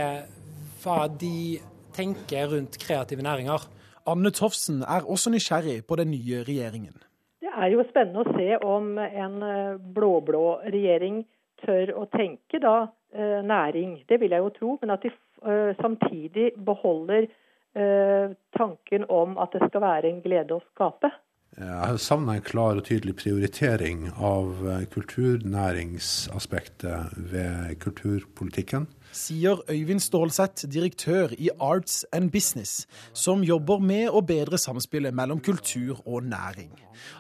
hva 0.85 1.01
de 1.11 1.59
tenker 1.97 2.55
rundt 2.55 2.79
kreative 2.79 3.27
næringer. 3.27 3.67
Anne 4.07 4.31
Tofsen 4.31 4.85
er 4.87 5.03
også 5.03 5.35
nysgjerrig 5.35 5.83
på 5.87 5.99
den 5.99 6.15
nye 6.15 6.47
regjeringen. 6.47 6.95
Det 7.43 7.51
er 7.51 7.75
jo 7.75 7.83
spennende 7.91 8.23
å 8.23 8.39
se 8.39 8.49
om 8.63 8.97
en 9.03 9.37
eh, 9.43 9.77
blå-blå 9.95 10.47
regjering 10.71 11.25
tør 11.67 11.93
å 11.99 12.09
tenke 12.15 12.63
da 12.63 12.87
eh, 13.15 13.43
næring. 13.43 14.01
Det 14.09 14.19
vil 14.23 14.35
jeg 14.35 14.47
jo 14.47 14.57
tro, 14.57 14.75
men 14.81 14.95
at 14.95 15.05
de 15.05 15.11
eh, 15.11 15.75
samtidig 15.83 16.53
beholder 16.65 17.27
Eh, 17.27 17.42
tanken 17.73 19.07
om 19.09 19.39
at 19.41 19.55
det 19.55 19.69
skal 19.69 19.81
være 19.81 20.11
en 20.11 20.19
glede 20.25 20.59
å 20.59 20.65
skape. 20.73 21.09
Jeg 21.53 22.01
savner 22.01 22.39
en 22.39 22.45
klar 22.45 22.79
og 22.81 22.87
tydelig 22.87 23.13
prioritering 23.21 24.07
av 24.17 24.63
eh, 24.65 24.87
kulturnæringsaspektet 24.89 27.13
ved 27.29 27.77
kulturpolitikken. 27.83 28.87
Sier 29.13 29.61
Øyvind 29.69 30.01
Stålseth, 30.01 30.65
direktør 30.73 31.29
i 31.37 31.51
Arts 31.61 32.09
and 32.09 32.33
Business, 32.33 32.89
som 33.13 33.45
jobber 33.45 33.85
med 33.85 34.09
å 34.09 34.25
bedre 34.25 34.57
samspillet 34.57 35.13
mellom 35.13 35.45
kultur 35.45 36.01
og 36.07 36.25
næring. 36.25 36.73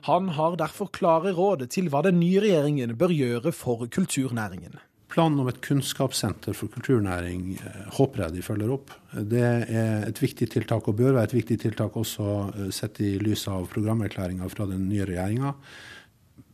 Han 0.09 0.33
har 0.33 0.57
derfor 0.57 0.89
klare 0.89 1.37
råd 1.37 1.69
til 1.69 1.93
hva 1.93 2.01
den 2.09 2.17
nye 2.23 2.41
regjeringen 2.41 2.97
bør 2.97 3.13
gjøre 3.13 3.53
for 3.53 3.85
kulturnæringen. 3.85 4.81
Planen 5.12 5.42
om 5.42 5.49
et 5.50 5.61
kunnskapssenter 5.61 6.57
for 6.57 6.73
kulturnæring 6.73 7.59
eh, 7.59 7.81
håper 7.99 8.25
jeg 8.25 8.37
de 8.38 8.45
følger 8.47 8.71
opp. 8.73 8.92
Det 9.12 9.42
er 9.45 10.07
et 10.09 10.21
viktig 10.23 10.49
tiltak 10.54 10.87
og 10.88 10.97
bør 10.97 11.19
være 11.19 11.28
et 11.28 11.35
viktig 11.37 11.59
tiltak 11.66 11.99
også 12.00 12.28
eh, 12.49 12.69
sett 12.73 13.00
i 13.04 13.19
lys 13.21 13.45
av 13.52 13.66
programerklæringa 13.75 14.49
fra 14.52 14.64
den 14.71 14.87
nye 14.88 15.04
regjeringa. 15.11 15.52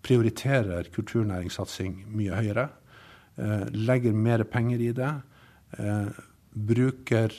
Prioriterer 0.02 0.90
kulturnæringssatsing 0.94 2.00
mye 2.18 2.34
høyere. 2.34 2.64
Eh, 3.38 3.68
legger 3.78 4.16
mer 4.26 4.42
penger 4.50 4.82
i 4.82 4.94
det. 4.96 5.12
Bruker 6.68 7.34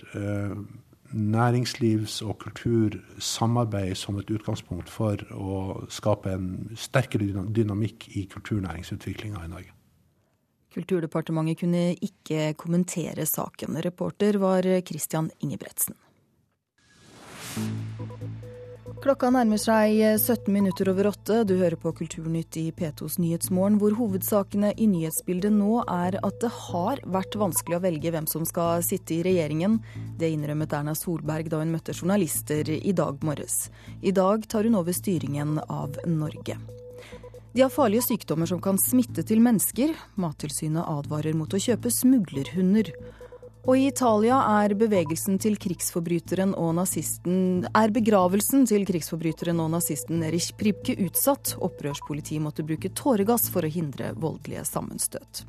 næringslivs- 1.09 2.19
og 2.23 2.38
kultursamarbeid 2.43 3.97
som 3.97 4.19
et 4.21 4.29
utgangspunkt 4.31 4.93
for 4.93 5.19
å 5.33 5.57
skape 5.91 6.31
en 6.38 6.77
sterkere 6.77 7.43
dynamikk 7.49 8.07
i 8.13 8.27
kulturnæringsutviklinga 8.29 9.43
i 9.43 9.51
Norge. 9.51 9.73
Kulturdepartementet 10.73 11.63
kunne 11.63 11.85
ikke 11.95 12.53
kommentere 12.59 13.25
saken. 13.25 13.79
Reporter 13.81 14.38
var 14.41 14.67
Christian 14.85 15.31
Ingebretsen. 15.39 15.97
Klokka 18.99 19.29
nærmer 19.31 19.55
seg 19.55 19.95
17 20.19 20.51
minutter 20.51 20.89
over 20.91 21.07
åtte. 21.13 21.38
Du 21.47 21.53
hører 21.55 21.79
på 21.79 21.93
Kulturnytt 21.95 22.57
i 22.59 22.65
P2s 22.75 23.15
Nyhetsmorgen, 23.23 23.77
hvor 23.79 23.95
hovedsakene 23.95 24.73
i 24.75 24.89
nyhetsbildet 24.91 25.55
nå 25.55 25.85
er 25.85 26.17
at 26.19 26.41
det 26.43 26.49
har 26.65 26.99
vært 27.07 27.38
vanskelig 27.39 27.77
å 27.77 27.83
velge 27.85 28.11
hvem 28.11 28.27
som 28.27 28.43
skal 28.49 28.83
sitte 28.83 29.15
i 29.15 29.21
regjeringen. 29.23 29.79
Det 30.19 30.33
innrømmet 30.33 30.75
Erna 30.75 30.97
Solberg 30.99 31.47
da 31.47 31.61
hun 31.63 31.71
møtte 31.71 31.95
journalister 31.95 32.73
i 32.75 32.91
dag 32.91 33.23
morges. 33.23 33.69
I 34.03 34.11
dag 34.11 34.43
tar 34.51 34.67
hun 34.67 34.75
over 34.81 34.91
styringen 34.95 35.61
av 35.69 35.95
Norge. 36.03 36.59
De 37.53 37.62
har 37.62 37.70
farlige 37.74 38.06
sykdommer 38.06 38.46
som 38.46 38.62
kan 38.62 38.77
smitte 38.77 39.24
til 39.25 39.41
mennesker. 39.41 39.96
Mattilsynet 40.22 40.86
advarer 40.86 41.34
mot 41.38 41.53
å 41.53 41.62
kjøpe 41.62 41.89
smuglerhunder. 41.94 42.91
Og 43.68 43.75
i 43.75 43.89
Italia 43.89 44.38
er, 44.63 44.74
til 44.74 45.58
krigsforbryteren 45.60 46.53
og 46.56 46.75
nazisten, 46.77 47.65
er 47.75 47.91
begravelsen 47.91 48.65
til 48.70 48.86
krigsforbryteren 48.88 49.60
og 49.60 49.74
nazisten 49.75 50.24
Erich 50.24 50.53
Pripke 50.58 50.96
utsatt. 51.06 51.58
Opprørspolitiet 51.60 52.41
måtte 52.41 52.63
bruke 52.63 52.89
tåregass 52.89 53.50
for 53.51 53.65
å 53.65 53.74
hindre 53.74 54.13
voldelige 54.15 54.63
sammenstøt. 54.65 55.44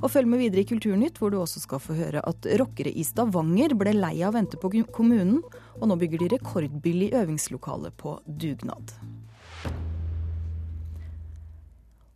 Og 0.00 0.10
følg 0.10 0.30
med 0.30 0.40
videre 0.42 0.64
i 0.64 0.68
Kulturnytt, 0.68 1.20
hvor 1.20 1.30
du 1.30 1.38
også 1.38 1.62
skal 1.62 1.82
få 1.82 1.94
høre 1.98 2.24
at 2.26 2.48
rockere 2.58 2.90
i 2.90 3.04
Stavanger 3.06 3.76
ble 3.78 3.92
lei 3.94 4.16
av 4.22 4.32
å 4.32 4.38
vente 4.38 4.58
på 4.58 4.72
kommunen, 4.90 5.42
og 5.78 5.90
nå 5.90 5.98
bygger 6.00 6.24
de 6.24 6.32
rekordbillig 6.38 7.12
øvingslokale 7.14 7.92
på 8.00 8.16
dugnad. 8.26 8.96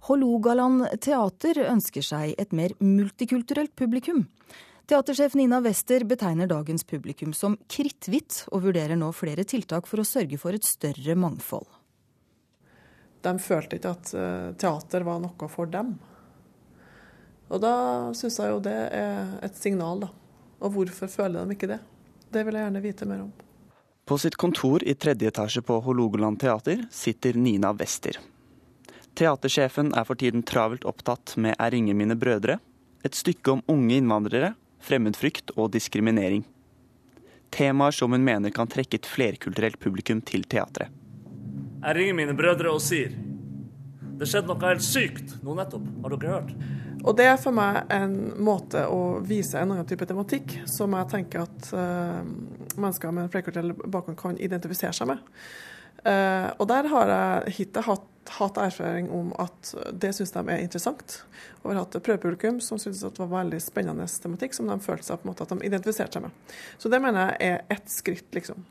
Hålogaland 0.08 0.86
teater 1.04 1.58
ønsker 1.68 2.04
seg 2.04 2.30
et 2.40 2.54
mer 2.56 2.72
multikulturelt 2.80 3.74
publikum. 3.76 4.22
Teatersjef 4.88 5.34
Nina 5.36 5.58
Wester 5.60 6.06
betegner 6.08 6.48
dagens 6.48 6.86
publikum 6.88 7.34
som 7.36 7.58
kritthvitt, 7.68 8.46
og 8.48 8.62
vurderer 8.64 8.96
nå 8.96 9.10
flere 9.12 9.44
tiltak 9.44 9.84
for 9.90 10.00
å 10.00 10.06
sørge 10.08 10.38
for 10.40 10.56
et 10.56 10.64
større 10.64 11.12
mangfold. 11.12 11.66
De 13.20 13.34
følte 13.42 13.76
ikke 13.76 13.92
at 13.92 14.14
eh, 14.16 14.46
teater 14.56 15.04
var 15.04 15.20
noe 15.20 15.50
for 15.52 15.68
dem. 15.68 15.92
Og 17.52 17.60
da 17.60 17.74
syns 18.16 18.40
jeg 18.40 18.54
jo 18.54 18.64
det 18.64 18.78
er 18.96 19.36
et 19.44 19.60
signal, 19.60 20.06
da. 20.06 20.10
Og 20.64 20.72
hvorfor 20.72 21.12
føler 21.12 21.44
de 21.44 21.58
ikke 21.58 21.68
det? 21.68 21.82
Det 22.32 22.46
vil 22.48 22.56
jeg 22.56 22.64
gjerne 22.64 22.84
vite 22.84 23.10
mer 23.12 23.26
om. 23.26 23.36
På 24.08 24.16
sitt 24.16 24.40
kontor 24.40 24.80
i 24.88 24.96
tredje 24.96 25.28
etasje 25.28 25.60
på 25.60 25.82
Hålogaland 25.84 26.40
teater 26.40 26.88
sitter 26.88 27.36
Nina 27.36 27.76
Wester. 27.76 28.16
Teatersjefen 29.18 29.88
er 29.98 30.04
for 30.06 30.14
tiden 30.14 30.44
travelt 30.46 30.84
opptatt 30.86 31.32
med 31.42 31.56
Er 31.58 31.74
ingen 31.74 31.96
mine 31.98 32.14
brødre, 32.14 32.60
et 33.02 33.16
stykke 33.18 33.50
om 33.50 33.62
unge 33.66 33.96
innvandrere, 33.96 34.52
fremmedfrykt 34.78 35.50
og 35.56 35.72
diskriminering. 35.74 36.44
Temaer 37.50 37.96
som 37.96 38.14
hun 38.14 38.22
mener 38.22 38.54
kan 38.54 38.70
trekke 38.70 39.00
et 39.00 39.08
flerkulturelt 39.10 39.80
publikum 39.82 40.20
til 40.22 40.44
teatret. 40.46 40.92
Jeg 41.82 41.96
ringer 41.98 42.14
mine 42.14 42.36
brødre 42.38 42.70
og 42.70 42.78
sier 42.82 43.16
det 44.18 44.26
skjedde 44.26 44.50
noe 44.50 44.66
helt 44.66 44.86
sykt 44.86 45.34
nå 45.46 45.54
nettopp. 45.54 45.90
Har 46.04 46.14
dere 46.14 46.36
hørt? 46.36 46.54
Og 47.02 47.16
det 47.18 47.26
er 47.30 47.36
for 47.42 47.54
meg 47.54 47.90
en 47.94 48.14
måte 48.42 48.84
å 48.86 49.18
vise 49.26 49.58
en 49.58 49.74
annen 49.74 49.86
type 49.86 50.06
tematikk 50.06 50.60
som 50.66 50.94
jeg 50.94 51.10
tenker 51.10 51.42
at 51.42 51.68
uh, 51.74 52.22
mennesker 52.74 53.14
med 53.14 53.26
en 53.26 53.32
flerkulturell 53.34 53.74
bakgrunn 53.78 54.18
kan 54.18 54.38
identifisere 54.42 54.94
seg 54.94 55.10
med. 55.10 55.22
Uh, 56.04 56.54
og 56.58 56.68
der 56.70 56.88
har 56.92 57.12
jeg 57.12 57.56
hittil 57.58 57.86
hatt, 57.88 58.06
hatt, 58.38 58.58
erfaring 58.60 59.08
om 59.10 59.32
at 59.40 59.72
det 59.92 60.12
syns 60.16 60.34
de 60.34 60.42
er 60.44 60.62
interessant. 60.62 61.20
Og 61.62 61.72
har 61.72 61.82
hatt 61.82 61.98
et 61.98 62.06
prøvepublikum 62.06 62.62
som 62.64 62.80
syntes 62.80 63.02
det 63.02 63.22
var 63.22 63.32
veldig 63.40 63.60
spennende 63.62 64.06
tematikk 64.06 64.56
som 64.56 64.70
de 64.70 64.78
følte 64.84 65.08
seg 65.08 65.20
på 65.20 65.26
en 65.26 65.32
måte 65.32 65.46
at 65.46 65.54
de 65.54 65.70
identifiserte 65.70 66.18
seg 66.18 66.28
med. 66.28 66.56
Så 66.78 66.92
det 66.92 67.00
mener 67.02 67.32
jeg 67.32 67.54
er 67.54 67.78
ett 67.78 67.88
skritt, 67.92 68.28
liksom. 68.36 68.66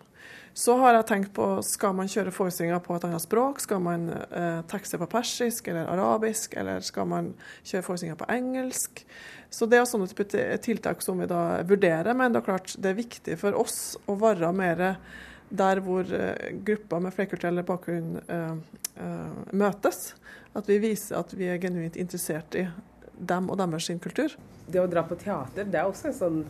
Så 0.58 0.74
har 0.82 0.96
jeg 0.96 1.06
tenkt 1.06 1.34
på 1.38 1.46
skal 1.62 1.94
man 1.94 2.08
kjøre 2.10 2.32
forestillinger 2.34 2.80
på 2.82 2.96
et 2.96 3.04
annet 3.06 3.22
språk. 3.22 3.60
Skal 3.62 3.82
man 3.86 4.08
eh, 4.10 4.64
tekste 4.72 4.98
på 4.98 5.06
persisk 5.12 5.68
eller 5.70 5.86
arabisk, 5.94 6.56
eller 6.58 6.82
skal 6.82 7.06
man 7.12 7.28
kjøre 7.62 7.86
forestillinger 7.86 8.18
på 8.18 8.30
engelsk. 8.34 9.04
Så 9.54 9.68
det 9.70 9.78
er 9.78 9.86
sånne 9.86 10.10
type 10.10 10.26
tiltak 10.66 11.06
som 11.06 11.22
vi 11.22 11.30
da 11.30 11.62
vurderer. 11.62 12.10
Men 12.18 12.34
det 12.34 12.42
er 12.42 12.48
klart 12.50 12.74
det 12.74 12.90
er 12.90 12.98
viktig 12.98 13.38
for 13.38 13.60
oss 13.62 13.80
å 14.10 14.18
være 14.18 14.50
mer 14.58 14.82
der 15.50 15.80
hvor 15.84 16.08
eh, 16.14 16.52
grupper 16.66 17.02
med 17.04 17.16
flerkulturell 17.16 17.64
bakgrunn 17.68 18.18
eh, 18.28 18.54
eh, 19.00 19.40
møtes. 19.56 20.14
At 20.58 20.68
vi 20.70 20.80
viser 20.84 21.20
at 21.22 21.34
vi 21.38 21.48
er 21.52 21.62
genuint 21.62 21.98
interessert 22.00 22.58
i 22.58 22.66
dem 23.18 23.50
og 23.50 23.60
deres 23.62 23.88
sin 23.88 24.02
kultur. 24.02 24.34
Det 24.68 24.82
å 24.82 24.90
dra 24.92 25.06
på 25.08 25.18
teater, 25.20 25.68
det 25.68 25.80
er 25.80 25.88
også 25.88 26.12
en 26.12 26.18
sånn 26.18 26.42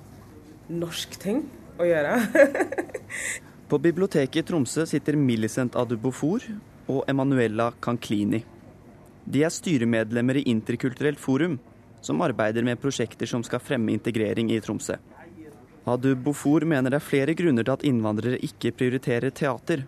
norsk 0.73 1.19
ting 1.21 1.43
å 1.77 1.85
gjøre. 1.87 2.17
På 3.67 3.77
biblioteket 3.83 4.39
i 4.39 4.47
Tromsø 4.47 4.85
sitter 4.87 5.17
Millicent 5.19 5.75
Adubofor 5.75 6.45
og 6.87 7.01
Emanuela 7.11 7.73
Canklini. 7.83 8.39
De 9.27 9.41
er 9.43 9.51
styremedlemmer 9.51 10.39
i 10.39 10.45
Interkulturelt 10.47 11.19
forum, 11.19 11.57
som 12.01 12.23
arbeider 12.23 12.63
med 12.63 12.79
prosjekter 12.79 13.27
som 13.27 13.43
skal 13.43 13.59
fremme 13.59 13.91
integrering 13.91 14.53
i 14.55 14.61
Tromsø. 14.63 14.95
Adubofor 15.87 16.65
mener 16.67 16.91
det 16.91 16.99
er 16.99 17.05
flere 17.05 17.33
grunner 17.37 17.63
til 17.63 17.77
at 17.77 17.83
innvandrere 17.87 18.39
ikke 18.43 18.73
prioriterer 18.75 19.31
teater, 19.31 19.85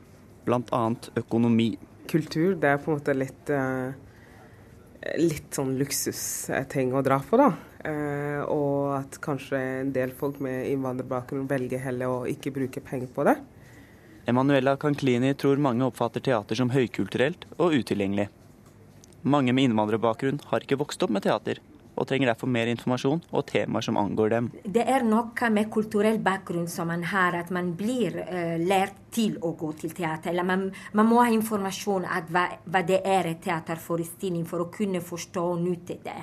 bl.a. 0.47 0.83
økonomi. 1.19 1.73
Kultur 2.09 2.55
det 2.55 2.69
er 2.71 2.79
på 2.79 2.93
en 2.93 3.01
måte 3.01 3.15
litt, 3.17 3.51
uh, 3.51 3.91
litt 5.19 5.51
sånn 5.55 5.75
luksusting 5.79 6.95
å 6.95 7.03
dra 7.05 7.19
på, 7.19 7.39
da. 7.41 7.49
Uh, 7.83 8.41
og 8.47 8.95
at 8.95 9.19
kanskje 9.23 9.59
en 9.83 9.93
del 9.95 10.15
folk 10.15 10.39
med 10.43 10.69
innvandrerbakgrunn 10.71 11.47
velger 11.51 11.83
heller 11.83 12.15
å 12.15 12.27
ikke 12.31 12.55
bruke 12.55 12.83
penger 12.83 13.11
på 13.15 13.27
det. 13.27 13.35
Emanuela 14.29 14.77
Kanklini 14.79 15.33
tror 15.35 15.59
mange 15.59 15.83
oppfatter 15.87 16.23
teater 16.23 16.59
som 16.59 16.71
høykulturelt 16.71 17.43
og 17.57 17.75
utilgjengelig. 17.75 18.29
Mange 19.27 19.51
med 19.51 19.67
innvandrerbakgrunn 19.67 20.39
har 20.47 20.63
ikke 20.63 20.79
vokst 20.79 21.03
opp 21.03 21.11
med 21.11 21.25
teater, 21.27 21.59
og 21.99 22.07
trenger 22.07 22.31
derfor 22.31 22.49
mer 22.51 22.69
informasjon 22.71 23.21
og 23.35 23.45
temaer 23.49 23.85
som 23.85 23.99
angår 23.99 24.31
dem. 24.33 24.49
Det 24.63 24.85
er 24.87 25.03
noe 25.07 25.49
med 25.51 25.69
kulturell 25.73 26.19
bakgrunn 26.23 26.69
som 26.71 26.87
man 26.91 27.03
har, 27.11 27.35
at 27.35 27.51
man 27.51 27.73
blir 27.77 28.15
uh, 28.23 28.55
lært 28.61 29.11
til 29.15 29.35
å 29.43 29.51
gå 29.59 29.73
til 29.81 29.93
teater. 29.95 30.31
Eller 30.31 30.47
man, 30.47 30.67
man 30.95 31.09
må 31.09 31.19
ha 31.21 31.29
informasjon 31.33 32.07
om 32.07 32.31
hva, 32.31 32.45
hva, 32.63 32.83
det 32.87 33.01
er 33.03 33.29
en 33.29 33.43
teaterforestilling 33.43 34.47
for 34.47 34.63
å 34.63 34.71
kunne 34.73 35.03
forstå 35.03 35.45
og 35.53 35.63
nyte 35.65 35.99
det. 36.05 36.19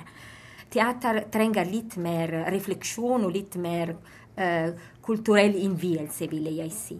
Teater 0.73 1.23
trenger 1.31 1.69
litt 1.69 1.95
mer 2.01 2.33
refleksjon 2.51 3.27
og 3.27 3.35
litt 3.35 3.55
mer 3.61 3.93
uh, 3.93 4.71
kulturell 5.05 5.55
innvielse, 5.61 6.27
vil 6.31 6.49
jeg 6.57 6.73
si. 6.75 6.97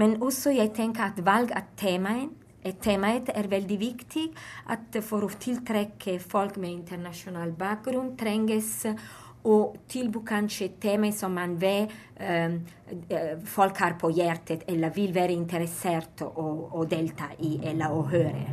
Men 0.00 0.20
også 0.22 0.54
jeg 0.54 0.72
tenker 0.76 1.10
at 1.10 1.18
valg 1.26 1.50
av 1.56 1.74
temaet 1.80 2.30
Temaet 2.60 3.30
er 3.32 3.48
veldig 3.48 3.78
viktig. 3.80 4.26
at 4.72 5.00
For 5.06 5.24
å 5.24 5.32
tiltrekke 5.40 6.18
folk 6.20 6.58
med 6.60 6.74
internasjonal 6.74 7.54
bakgrunn 7.56 8.14
trenges 8.20 8.84
å 9.40 9.56
tilby 9.88 10.20
kanskje 10.28 10.68
temaer 10.82 11.14
som 11.16 11.32
man 11.32 11.54
vet 11.60 11.92
um, 12.20 12.58
folk 13.48 13.78
har 13.80 13.96
på 14.00 14.10
hjertet 14.12 14.66
eller 14.68 14.92
vil 14.92 15.14
være 15.16 15.32
interessert 15.32 16.20
å, 16.26 16.46
å 16.76 16.84
delta 16.84 17.30
i 17.40 17.54
eller 17.70 17.94
å 17.94 18.02
høre. 18.10 18.44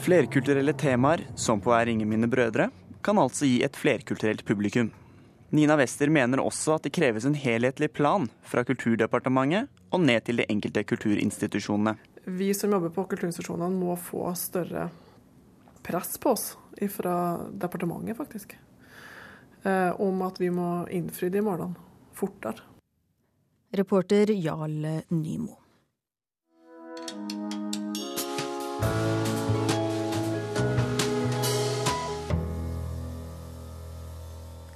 Flerkulturelle 0.00 0.72
temaer, 0.80 1.26
som 1.36 1.60
på 1.60 1.74
Er 1.76 1.92
ingen 1.92 2.08
mine 2.08 2.28
brødre, 2.30 2.70
kan 3.04 3.20
altså 3.20 3.44
gi 3.44 3.60
et 3.64 3.76
flerkulturelt 3.76 4.46
publikum. 4.48 4.88
Nina 5.50 5.76
Wester 5.76 6.08
mener 6.08 6.38
også 6.38 6.76
at 6.76 6.84
det 6.86 6.92
kreves 6.94 7.24
en 7.26 7.34
helhetlig 7.34 7.90
plan 7.92 8.28
fra 8.46 8.62
Kulturdepartementet 8.66 9.66
og 9.90 10.04
ned 10.04 10.22
til 10.26 10.38
de 10.38 10.46
enkelte 10.52 10.84
kulturinstitusjonene. 10.86 11.96
Vi 12.30 12.52
som 12.54 12.70
jobber 12.70 12.92
på 12.94 13.08
kulturinstitusjonene 13.10 13.74
må 13.74 13.96
få 13.98 14.28
større 14.38 14.88
press 15.82 16.18
på 16.22 16.36
oss 16.36 16.52
fra 16.94 17.14
departementet, 17.50 18.16
faktisk. 18.16 18.54
Eh, 19.62 20.00
om 20.00 20.22
at 20.22 20.38
vi 20.40 20.52
må 20.54 20.86
innfri 20.88 21.32
de 21.34 21.42
målene 21.42 21.74
fortere. 22.14 22.62
Reporter 23.74 24.30
Jarl 24.30 24.86
Nymo. 25.08 25.58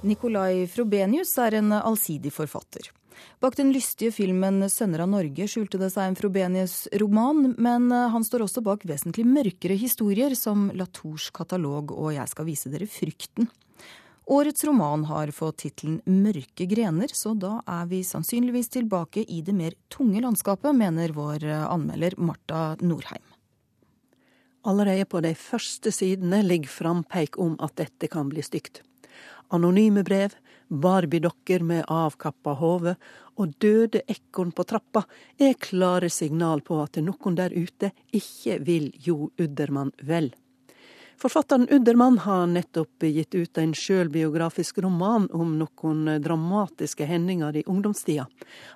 Nicolai 0.05 0.67
Frobenius 0.69 1.33
er 1.41 1.57
en 1.57 1.73
allsidig 1.73 2.29
forfatter. 2.33 2.91
Bak 3.41 3.55
den 3.57 3.71
lystige 3.73 4.11
filmen 4.13 4.61
'Sønner 4.69 5.01
av 5.01 5.09
Norge' 5.09 5.47
skjulte 5.49 5.79
det 5.81 5.89
seg 5.93 6.09
en 6.11 6.17
Frobenius-roman, 6.19 7.55
men 7.57 7.89
han 7.91 8.23
står 8.23 8.45
også 8.45 8.61
bak 8.61 8.85
vesentlig 8.85 9.25
mørkere 9.25 9.77
historier, 9.79 10.35
som 10.35 10.69
Latours 10.75 11.31
katalog 11.31 11.91
og 11.91 12.13
'Jeg 12.13 12.29
skal 12.29 12.45
vise 12.45 12.69
dere 12.69 12.85
frykten'. 12.85 13.49
Årets 14.27 14.63
roman 14.65 15.05
har 15.05 15.31
fått 15.31 15.57
tittelen 15.63 16.01
'Mørke 16.05 16.67
grener', 16.67 17.13
så 17.13 17.37
da 17.37 17.61
er 17.65 17.85
vi 17.85 18.03
sannsynligvis 18.03 18.69
tilbake 18.69 19.25
i 19.27 19.41
det 19.41 19.55
mer 19.55 19.73
tunge 19.89 20.21
landskapet, 20.21 20.75
mener 20.75 21.13
vår 21.13 21.45
anmelder 21.69 22.13
Marta 22.17 22.75
Norheim. 22.81 23.25
Allerede 24.65 25.05
på 25.05 25.21
de 25.21 25.33
første 25.33 25.91
sidene 25.91 26.43
ligger 26.43 26.69
frampeik 26.69 27.37
om 27.37 27.55
at 27.59 27.75
dette 27.75 28.07
kan 28.07 28.29
bli 28.29 28.41
stygt. 28.41 28.81
Anonyme 29.53 30.03
brev, 30.03 30.33
barbiedokker 30.69 31.63
med 31.63 31.85
avkappa 31.91 32.55
hode 32.59 32.95
og 33.35 33.53
døde 33.61 34.01
ekorn 34.07 34.53
på 34.55 34.65
trappa 34.67 35.03
er 35.37 35.59
klare 35.59 36.09
signal 36.09 36.63
på 36.65 36.79
at 36.83 36.97
noen 37.03 37.37
der 37.37 37.53
ute 37.53 37.91
ikke 38.15 38.57
vil 38.65 38.89
Jo 39.05 39.29
Uddermann 39.37 39.93
vel. 40.01 40.31
Forfatteren 41.17 41.69
Uddermann 41.71 42.17
har 42.17 42.47
nettopp 42.51 43.03
gitt 43.07 43.35
ut 43.35 43.57
en 43.57 43.73
sjølbiografisk 43.73 44.81
roman 44.83 45.29
om 45.31 45.53
noen 45.61 46.09
dramatiske 46.21 47.07
hendinger 47.07 47.55
i 47.55 47.63
ungdomstida. 47.71 48.25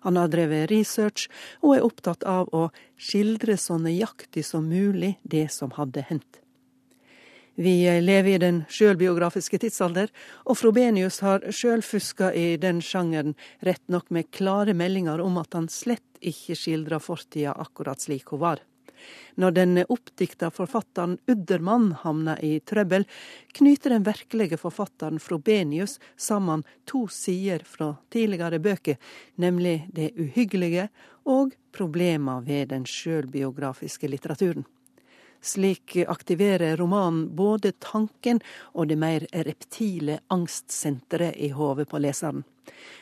Han 0.07 0.15
har 0.15 0.31
drevet 0.31 0.69
research 0.71 1.27
og 1.59 1.75
er 1.75 1.87
opptatt 1.87 2.23
av 2.23 2.47
å 2.55 2.69
skildre 2.95 3.57
så 3.59 3.75
nøyaktig 3.81 4.45
som 4.47 4.69
mulig 4.71 5.17
det 5.23 5.49
som 5.51 5.75
hadde 5.75 6.05
hendt. 6.07 6.39
Vi 7.59 8.01
lever 8.01 8.29
i 8.29 8.37
den 8.39 8.61
sjølbiografiske 8.71 9.57
tidsalder, 9.59 10.07
og 10.47 10.55
Frobenius 10.55 11.17
har 11.19 11.43
sjøl 11.51 11.81
fuska 11.83 12.29
i 12.31 12.53
den 12.55 12.79
sjangeren, 12.79 13.33
rett 13.67 13.83
nok 13.91 14.07
med 14.15 14.29
klare 14.31 14.71
meldinger 14.71 15.19
om 15.19 15.35
at 15.41 15.57
han 15.57 15.67
slett 15.67 16.21
ikke 16.23 16.55
skildrer 16.55 17.03
fortida 17.03 17.57
akkurat 17.59 17.99
slik 17.99 18.31
hun 18.31 18.43
var. 18.45 18.63
Når 19.35 19.57
den 19.57 19.81
oppdikta 19.83 20.53
forfatteren 20.55 21.17
Uddermann 21.27 21.91
havner 21.99 22.39
i 22.39 22.61
trøbbel, 22.63 23.03
knyter 23.51 23.97
den 23.97 24.07
virkelige 24.07 24.63
forfatteren 24.63 25.19
Frobenius 25.19 25.99
sammen 26.15 26.63
to 26.87 27.09
sider 27.11 27.67
fra 27.67 27.91
tidligere 28.07 28.63
bøker, 28.63 28.95
nemlig 29.35 29.81
det 29.91 30.13
uhyggelige 30.15 30.87
og 31.27 31.59
problema 31.75 32.39
ved 32.39 32.71
den 32.71 32.87
sjølbiografiske 32.87 34.07
litteraturen. 34.07 34.63
Slik 35.41 35.95
aktiverer 36.07 36.77
romanen 36.77 37.29
både 37.35 37.71
tanken 37.79 38.41
og 38.73 38.89
det 38.89 38.97
mer 38.99 39.25
reptile 39.47 40.19
angstsenteret 40.27 41.37
i 41.39 41.53
hodet 41.55 41.87
på 41.89 42.01
leseren. 42.03 42.43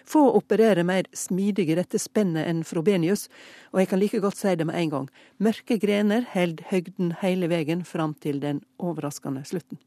Få 0.06 0.22
opererer 0.38 0.84
mer 0.84 1.10
smidig 1.14 1.70
i 1.70 1.76
dette 1.76 2.00
spennet 2.00 2.48
enn 2.48 2.64
Frobenius, 2.64 3.28
og 3.74 3.82
jeg 3.82 3.90
kan 3.92 4.00
like 4.00 4.22
godt 4.24 4.40
si 4.40 4.54
det 4.56 4.68
med 4.70 4.80
en 4.80 4.94
gang. 4.94 5.10
Mørke 5.44 5.80
grener 5.82 6.24
held 6.32 6.64
høgden 6.70 7.12
hele 7.24 7.50
veien 7.52 7.84
fram 7.84 8.16
til 8.22 8.40
den 8.44 8.62
overraskende 8.78 9.44
slutten. 9.46 9.82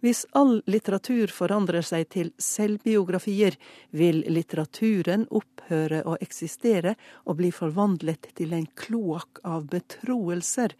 Hvis 0.00 0.22
all 0.32 0.62
litteratur 0.70 1.28
forandrer 1.28 1.84
seg 1.84 2.06
til 2.14 2.30
selvbiografier, 2.40 3.56
vil 3.92 4.22
litteraturen 4.32 5.26
opphøre 5.28 6.00
å 6.08 6.16
eksistere 6.24 6.94
og 7.26 7.36
bli 7.42 7.50
forvandlet 7.52 8.30
til 8.38 8.54
en 8.56 8.64
kloakk 8.80 9.42
av 9.44 9.66
betroelser, 9.68 10.72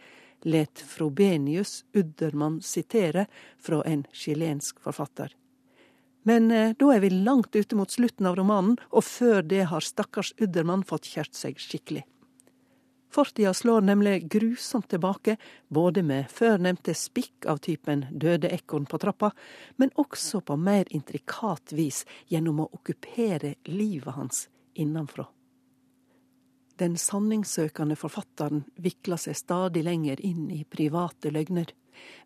let 0.42 0.78
Frobenius 0.78 1.84
Uddermann 1.94 2.60
sitere 2.62 3.26
fra 3.58 3.82
en 3.84 4.06
chilensk 4.12 4.80
forfatter. 4.80 5.34
Men 6.22 6.50
eh, 6.50 6.72
da 6.78 6.92
er 6.94 7.00
vi 7.00 7.10
langt 7.10 7.56
ute 7.56 7.76
mot 7.76 7.90
slutten 7.90 8.28
av 8.28 8.36
romanen, 8.36 8.76
og 8.90 9.04
før 9.04 9.42
det 9.42 9.66
har 9.72 9.84
stakkars 9.84 10.34
Uddermann 10.40 10.84
fått 10.84 11.08
kjært 11.08 11.36
seg 11.36 11.60
skikkelig. 11.60 12.04
Fortida 13.10 13.54
slår 13.54 13.80
nemlig 13.80 14.28
grusomt 14.30 14.88
tilbake, 14.88 15.36
både 15.68 16.02
med 16.06 16.30
førnevnte 16.30 16.94
spikk 16.94 17.48
av 17.50 17.58
typen 17.58 18.04
døde 18.12 18.52
ekorn 18.54 18.86
på 18.86 19.00
trappa, 19.02 19.32
men 19.82 19.90
også 19.98 20.44
på 20.46 20.54
mer 20.56 20.86
intrikat 20.94 21.74
vis 21.74 22.04
gjennom 22.30 22.62
å 22.62 22.68
okkupere 22.70 23.56
livet 23.66 24.14
hans 24.14 24.46
innanfra. 24.78 25.26
Den 26.80 26.94
sanningssøkende 26.96 27.96
forfatteren 28.00 28.62
vikler 28.80 29.20
seg 29.20 29.36
stadig 29.36 29.82
lenger 29.84 30.20
inn 30.24 30.46
i 30.54 30.62
private 30.64 31.28
løgner. 31.28 31.74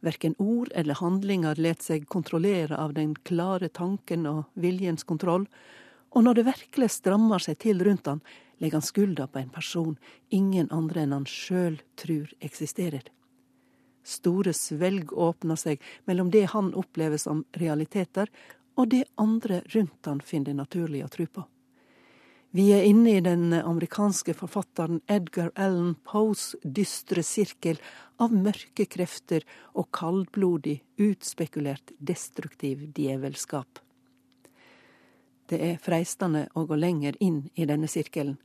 Verken 0.07 0.37
ord 0.39 0.71
eller 0.79 1.01
handlinger 1.01 1.59
let 1.59 1.83
seg 1.83 2.05
kontrollere 2.07 2.79
av 2.79 2.93
den 2.95 3.17
klare 3.27 3.69
tanken 3.69 4.29
og 4.31 4.45
viljens 4.55 5.03
kontroll, 5.03 5.49
og 6.15 6.23
når 6.23 6.39
det 6.39 6.45
virkelig 6.47 6.91
strammer 6.95 7.43
seg 7.43 7.59
til 7.65 7.83
rundt 7.83 8.07
han, 8.07 8.21
legger 8.63 8.79
han 8.79 8.87
skylda 8.87 9.27
på 9.27 9.41
en 9.41 9.51
person 9.51 9.97
ingen 10.31 10.71
andre 10.71 11.03
enn 11.03 11.17
han 11.17 11.27
sjøl 11.27 11.81
tror 11.99 12.31
eksisterer. 12.39 13.03
Store 14.07 14.53
svelg 14.55 15.11
åpner 15.17 15.59
seg 15.59 15.83
mellom 16.07 16.31
det 16.31 16.45
han 16.53 16.71
opplever 16.79 17.19
som 17.19 17.43
realiteter, 17.59 18.31
og 18.79 18.93
det 18.95 19.03
andre 19.19 19.65
rundt 19.75 20.07
han 20.07 20.23
finner 20.23 20.53
det 20.53 20.61
naturlig 20.61 21.03
å 21.03 21.11
tro 21.11 21.27
på. 21.27 21.49
Vi 22.55 22.69
er 22.71 22.85
inne 22.87 23.17
i 23.17 23.21
den 23.21 23.49
amerikanske 23.51 24.31
forfatteren 24.39 25.01
Edgar 25.11 25.49
Allan 25.59 25.97
Poes 26.07 26.53
dystre 26.63 27.25
sirkel 27.27 27.81
av 28.23 28.31
mørke 28.31 28.87
krefter 28.87 29.43
og 29.75 29.89
kaldblodig, 29.99 30.77
utspekulert, 31.03 31.91
destruktiv 31.99 32.85
djevelskap. 32.95 33.81
Det 35.51 35.59
er 35.67 35.83
freistende 35.83 36.45
å 36.55 36.63
gå 36.71 36.79
lenger 36.79 37.19
inn 37.19 37.49
i 37.59 37.67
denne 37.67 37.91
sirkelen, 37.91 38.37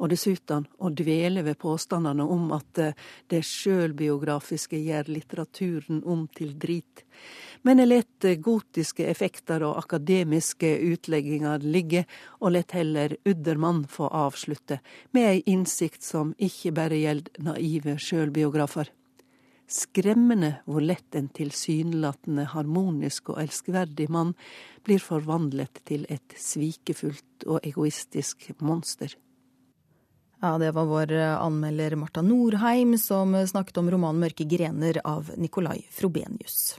og 0.00 0.10
dessuten 0.12 0.64
å 0.80 0.90
dvele 0.96 1.44
ved 1.44 1.58
påstandene 1.60 2.24
om 2.24 2.50
at 2.56 2.80
eh, 2.80 2.96
det 3.30 3.42
sjølbiografiske 3.46 4.80
gjør 4.80 5.12
litteraturen 5.12 6.02
om 6.08 6.26
til 6.36 6.56
drit. 6.58 7.04
Men 7.62 7.82
jeg 7.82 7.90
let 7.90 8.28
gotiske 8.40 9.04
effekter 9.04 9.62
og 9.66 9.76
akademiske 9.82 10.70
utlegginger 10.88 11.60
ligge, 11.60 12.06
og 12.40 12.56
let 12.56 12.72
heller 12.72 13.18
Uddermann 13.28 13.84
få 13.88 14.08
avslutte, 14.08 14.80
med 15.12 15.28
ei 15.34 15.42
innsikt 15.52 16.06
som 16.06 16.32
ikke 16.38 16.72
bare 16.80 17.02
gjelder 17.02 17.44
naive 17.50 17.98
sjølbiografer. 18.00 18.88
Skremmende 19.70 20.56
hvor 20.66 20.82
lett 20.82 21.14
en 21.14 21.28
tilsynelatende 21.30 22.48
harmonisk 22.56 23.30
og 23.30 23.44
elskverdig 23.44 24.08
mann 24.10 24.32
blir 24.82 24.98
forvandlet 25.04 25.84
til 25.86 26.08
et 26.10 26.34
svikefullt 26.34 27.46
og 27.46 27.60
egoistisk 27.68 28.48
monster. 28.58 29.14
Ja, 30.40 30.58
det 30.58 30.70
var 30.72 30.86
vår 30.88 31.12
anmelder 31.12 31.96
Marta 32.00 32.22
Norheim 32.22 32.98
som 32.98 33.34
snakket 33.46 33.76
om 33.76 33.90
romanen 33.90 34.20
'Mørke 34.20 34.44
grener' 34.48 35.00
av 35.04 35.30
Nicolai 35.36 35.84
Frobenius. 35.90 36.78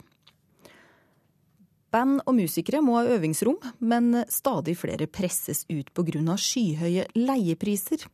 Band 1.92 2.22
og 2.26 2.34
musikere 2.34 2.80
må 2.82 2.96
ha 2.96 3.04
øvingsrom, 3.04 3.58
men 3.78 4.24
stadig 4.28 4.74
flere 4.80 5.06
presses 5.06 5.66
ut 5.68 5.94
pga. 5.94 6.36
skyhøye 6.36 7.06
leiepriser. 7.14 8.06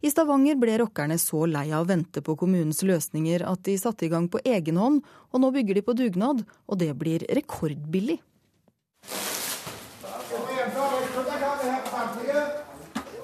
I 0.00 0.10
Stavanger 0.10 0.54
ble 0.54 0.78
rockerne 0.78 1.18
så 1.18 1.42
lei 1.46 1.72
av 1.72 1.84
å 1.84 1.88
vente 1.88 2.22
på 2.22 2.36
kommunens 2.38 2.82
løsninger 2.82 3.42
at 3.42 3.62
de 3.64 3.76
satte 3.76 4.06
i 4.06 4.08
gang 4.08 4.28
på 4.28 4.40
egen 4.44 4.76
hånd, 4.76 5.02
og 5.32 5.40
nå 5.40 5.50
bygger 5.50 5.74
de 5.74 5.82
på 5.82 5.92
dugnad, 5.92 6.44
og 6.68 6.78
det 6.78 6.96
blir 6.96 7.26
rekordbillig. 7.28 8.20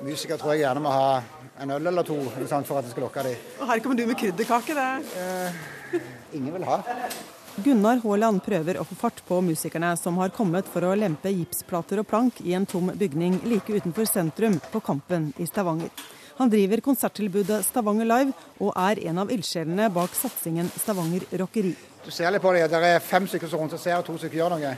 Musikere 0.02 0.38
tror 0.38 0.52
jeg 0.52 0.64
gjerne 0.66 0.82
må 0.82 0.90
ha 0.90 1.41
en 1.60 1.70
øl 1.70 1.86
eller 1.86 2.02
to 2.02 2.16
for 2.22 2.78
at 2.78 2.84
det 2.84 2.90
skal 2.90 3.04
lokke 3.04 3.22
dem. 3.26 3.36
Og 3.60 3.68
her 3.68 3.82
kommer 3.84 3.96
du 3.96 4.06
med 4.06 4.18
krydderkake, 4.18 4.74
det. 4.74 4.88
Eh, 5.20 6.00
ingen 6.38 6.52
vil 6.54 6.64
ha. 6.64 6.80
Gunnar 7.56 8.00
Haaland 8.00 8.40
prøver 8.44 8.78
å 8.80 8.84
få 8.88 8.96
fart 8.96 9.20
på 9.28 9.42
musikerne 9.44 9.90
som 10.00 10.16
har 10.22 10.32
kommet 10.32 10.68
for 10.72 10.86
å 10.88 10.94
lempe 10.96 11.28
gipsplater 11.28 12.00
og 12.00 12.08
plank 12.08 12.40
i 12.40 12.54
en 12.56 12.64
tom 12.64 12.88
bygning 12.96 13.42
like 13.44 13.68
utenfor 13.68 14.08
sentrum 14.08 14.56
på 14.72 14.80
Kampen 14.80 15.34
i 15.36 15.44
Stavanger. 15.46 15.92
Han 16.38 16.48
driver 16.48 16.80
konserttilbudet 16.80 17.60
Stavanger 17.66 18.08
Live, 18.08 18.32
og 18.58 18.72
er 18.72 19.02
en 19.10 19.20
av 19.20 19.30
ildsjelene 19.30 19.90
bak 19.92 20.16
satsingen 20.16 20.72
Stavanger 20.80 21.28
Rockeri. 21.42 21.74
Du 22.02 22.10
ser 22.10 22.32
litt 22.32 22.42
på 22.42 22.56
det, 22.56 22.64
det 22.72 22.82
er 22.88 23.04
fem 23.04 23.28
stykker 23.28 23.52
som 23.52 23.60
rundt 23.60 23.76
og 23.76 23.84
ser, 23.84 24.00
og 24.00 24.08
to 24.08 24.16
stykker 24.16 24.40
gjør 24.40 24.56
noe. 24.56 24.74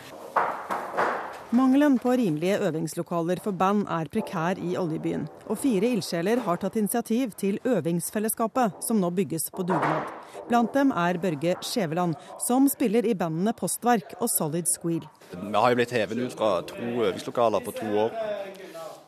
Mangelen 1.54 1.98
på 2.02 2.10
rimelige 2.18 2.56
øvingslokaler 2.66 3.38
for 3.42 3.54
band 3.54 3.84
er 3.86 4.08
prekær 4.10 4.58
i 4.58 4.72
oljebyen, 4.80 5.28
og 5.46 5.58
fire 5.62 5.86
ildsjeler 5.94 6.40
har 6.42 6.58
tatt 6.58 6.74
initiativ 6.80 7.30
til 7.38 7.60
Øvingsfellesskapet, 7.62 8.80
som 8.82 8.98
nå 8.98 9.10
bygges 9.14 9.52
på 9.54 9.62
dugnad. 9.62 10.08
Blant 10.48 10.74
dem 10.74 10.90
er 10.90 11.20
Børge 11.22 11.54
Skjæveland, 11.62 12.16
som 12.42 12.66
spiller 12.72 13.06
i 13.06 13.14
bandene 13.14 13.54
Postverk 13.54 14.16
og 14.18 14.32
Solid 14.32 14.66
Squeal. 14.66 15.06
Vi 15.30 15.54
har 15.54 15.70
jo 15.70 15.78
blitt 15.78 15.94
hevet 15.94 16.24
ut 16.24 16.34
fra 16.34 16.50
to 16.72 16.90
øvingslokaler 17.06 17.62
på 17.62 17.76
to 17.78 17.86
år. 18.02 18.18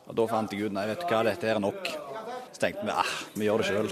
Og 0.07 0.15
Da 0.15 0.29
fant 0.31 0.55
jeg 0.55 0.69
ut 0.69 0.77
nei, 0.79 0.87
vet 0.87 1.03
du 1.03 1.11
hva, 1.11 1.23
dette 1.27 1.51
er 1.51 1.59
nok. 1.59 1.91
Så 2.53 2.63
tenkte 2.63 2.87
vi 2.87 2.95
eh, 2.95 3.13
vi 3.35 3.49
gjør 3.49 3.59
det 3.65 3.67
sjøl. 3.73 3.91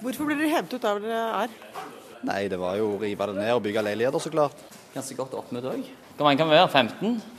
Hvorfor 0.00 0.30
ble 0.30 0.40
dere 0.40 0.54
hevet 0.56 0.72
ut 0.72 0.88
der 0.88 1.04
dere 1.04 1.22
er? 1.44 1.60
Nei, 2.24 2.40
det 2.48 2.56
var 2.56 2.80
jo 2.80 2.94
å 2.94 2.98
rive 3.04 3.28
det 3.28 3.36
ned 3.42 3.52
og 3.52 3.62
bygge 3.68 3.84
leiligheter, 3.84 4.24
så 4.24 4.32
klart. 4.32 4.56
Ganske 4.96 5.20
godt 5.20 5.36
oppmøte 5.36 5.76
òg. 5.76 5.88
Hvor 6.16 6.24
mange 6.30 6.40
kan 6.40 6.48
vi 6.48 6.56
være? 6.56 6.72
15? 6.72 7.33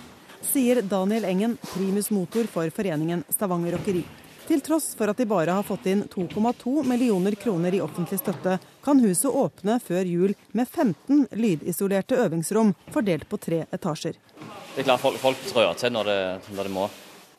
Sier 0.51 0.81
Daniel 0.81 1.25
Engen, 1.25 1.57
primus 1.73 2.09
motor 2.09 2.47
for 2.51 2.69
foreningen 2.69 3.23
Stavanger 3.29 3.75
Rockeri. 3.77 4.03
Til 4.45 4.61
tross 4.61 4.91
for 4.97 5.09
at 5.09 5.17
de 5.17 5.25
bare 5.25 5.55
har 5.57 5.65
fått 5.65 5.87
inn 5.89 6.03
2,2 6.11 6.83
millioner 6.85 7.33
kroner 7.39 7.73
i 7.73 7.81
offentlig 7.81 8.19
støtte, 8.21 8.59
kan 8.85 9.01
huset 9.01 9.33
åpne 9.33 9.79
før 9.81 10.05
jul 10.05 10.35
med 10.53 10.69
15 10.69 11.23
lydisolerte 11.33 12.19
øvingsrom 12.21 12.75
fordelt 12.93 13.25
på 13.29 13.39
tre 13.41 13.63
etasjer. 13.73 14.19
Det 14.75 14.83
er 14.83 14.87
klart 14.91 15.01
Folk, 15.01 15.17
folk 15.23 15.41
trør 15.49 15.73
til 15.79 15.95
når 15.95 16.11
det, 16.11 16.19
når 16.53 16.69
det 16.69 16.73
må. 16.75 16.85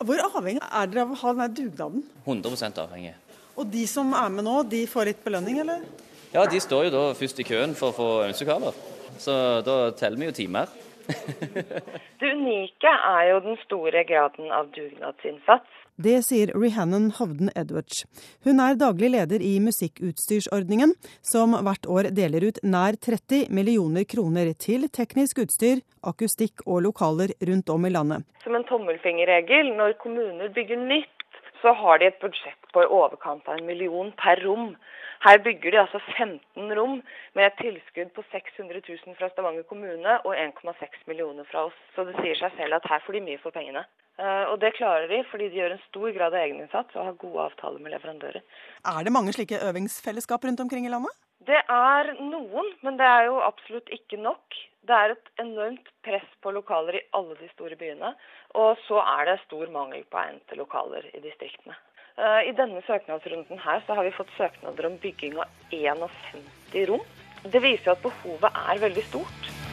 Hvor 0.02 0.24
avhengig 0.26 0.64
er 0.66 0.90
dere 0.90 1.06
av 1.06 1.14
å 1.14 1.20
ha 1.20 1.34
denne 1.36 1.48
dugnaden? 1.54 2.02
100% 2.26 2.82
avhengig. 2.82 3.14
Og 3.56 3.70
de 3.70 3.86
som 3.88 4.10
er 4.12 4.34
med 4.34 4.44
nå, 4.44 4.56
de 4.68 4.82
får 4.90 5.12
litt 5.12 5.22
belønning, 5.24 5.62
eller? 5.62 5.86
Ja, 6.34 6.42
de 6.50 6.58
står 6.60 6.88
jo 6.88 6.92
da 6.92 7.04
først 7.16 7.38
i 7.40 7.46
køen 7.46 7.72
for 7.78 7.94
å 7.94 7.96
få 7.96 8.08
ønskelokaler. 8.26 8.74
Så 9.22 9.32
da 9.64 9.76
teller 9.96 10.20
vi 10.20 10.28
jo 10.28 10.34
timer. 10.42 10.74
det 12.20 12.32
unike 12.34 12.92
er 12.92 13.24
jo 13.30 13.40
den 13.44 13.58
store 13.64 14.04
graden 14.08 14.52
av 14.52 14.70
dugnadsinnsats. 14.74 15.82
Det 15.96 16.18
sier 16.26 16.50
Rihannon 16.52 17.08
Hovden 17.16 17.48
Edwards. 17.56 18.02
Hun 18.44 18.60
er 18.60 18.76
daglig 18.76 19.08
leder 19.14 19.40
i 19.40 19.54
Musikkutstyrsordningen, 19.64 20.92
som 21.24 21.56
hvert 21.56 21.88
år 21.88 22.10
deler 22.12 22.44
ut 22.44 22.60
nær 22.60 22.98
30 23.00 23.48
millioner 23.48 24.04
kroner 24.04 24.52
til 24.60 24.84
teknisk 24.92 25.40
utstyr, 25.46 25.80
akustikk 26.04 26.60
og 26.66 26.82
lokaler 26.84 27.32
rundt 27.48 27.72
om 27.72 27.88
i 27.88 27.94
landet. 27.96 28.28
Som 28.44 28.58
en 28.58 28.68
tommelfingerregel, 28.68 29.72
når 29.78 29.96
kommuner 30.02 30.52
bygger 30.52 30.84
nytt, 30.84 31.15
så 31.62 31.72
har 31.74 31.98
de 31.98 32.08
et 32.10 32.20
budsjett 32.22 32.70
på 32.72 32.84
i 32.84 32.88
overkant 32.98 33.48
av 33.48 33.58
en 33.58 33.66
million 33.66 34.12
per 34.20 34.40
rom. 34.44 34.72
Her 35.24 35.38
bygger 35.42 35.72
de 35.72 35.82
altså 35.82 36.00
15 36.16 36.74
rom 36.78 36.98
med 37.34 37.46
et 37.46 37.60
tilskudd 37.60 38.12
på 38.16 38.24
600 38.32 38.82
000 38.88 39.18
fra 39.18 39.30
Stavanger 39.32 39.64
kommune 39.70 40.18
og 40.22 40.34
1,6 40.34 41.04
millioner 41.10 41.48
fra 41.50 41.66
oss. 41.70 41.78
Så 41.94 42.04
det 42.08 42.16
sier 42.20 42.36
seg 42.40 42.58
selv 42.58 42.78
at 42.78 42.88
her 42.90 43.04
får 43.06 43.18
de 43.18 43.24
mye 43.28 43.40
for 43.42 43.54
pengene. 43.56 43.86
Eh, 44.16 44.44
og 44.50 44.60
det 44.62 44.76
klarer 44.78 45.10
de 45.12 45.20
fordi 45.30 45.50
de 45.52 45.60
gjør 45.60 45.76
en 45.76 45.84
stor 45.88 46.12
grad 46.16 46.32
av 46.32 46.40
egeninnsats 46.40 46.96
og 46.96 47.08
har 47.08 47.20
gode 47.20 47.48
avtaler 47.50 47.82
med 47.84 47.92
leverandører. 47.96 48.44
Er 48.92 49.04
det 49.04 49.12
mange 49.12 49.34
slike 49.36 49.60
øvingsfellesskap 49.68 50.44
rundt 50.44 50.62
omkring 50.64 50.88
i 50.88 50.92
landet? 50.92 51.12
Det 51.46 51.58
er 51.70 52.14
noen, 52.18 52.72
men 52.82 52.96
det 52.98 53.06
er 53.06 53.28
jo 53.28 53.42
absolutt 53.44 53.92
ikke 53.92 54.18
nok. 54.18 54.56
Det 54.86 54.94
er 54.94 55.12
et 55.16 55.30
enormt 55.42 55.88
press 56.06 56.26
på 56.42 56.52
lokaler 56.54 57.00
i 57.00 57.04
alle 57.18 57.34
de 57.40 57.48
store 57.54 57.78
byene. 57.80 58.12
Og 58.54 58.78
så 58.86 59.00
er 59.02 59.26
det 59.26 59.40
stor 59.42 59.66
mangel 59.74 60.04
på 60.06 60.20
egnede 60.20 60.58
lokaler 60.60 61.08
i 61.12 61.22
distriktene. 61.24 61.74
Eh, 62.16 62.48
I 62.50 62.54
denne 62.56 62.82
søknadsrunden 62.86 63.58
her 63.66 63.82
så 63.86 63.98
har 63.98 64.06
vi 64.06 64.14
fått 64.14 64.30
søknader 64.38 64.86
om 64.88 64.98
bygging 65.02 65.36
av 65.42 65.50
51 65.74 66.86
rom. 66.90 67.04
Det 67.42 67.62
viser 67.62 67.92
at 67.92 68.02
behovet 68.04 68.62
er 68.62 68.84
veldig 68.86 69.08
stort. 69.10 69.65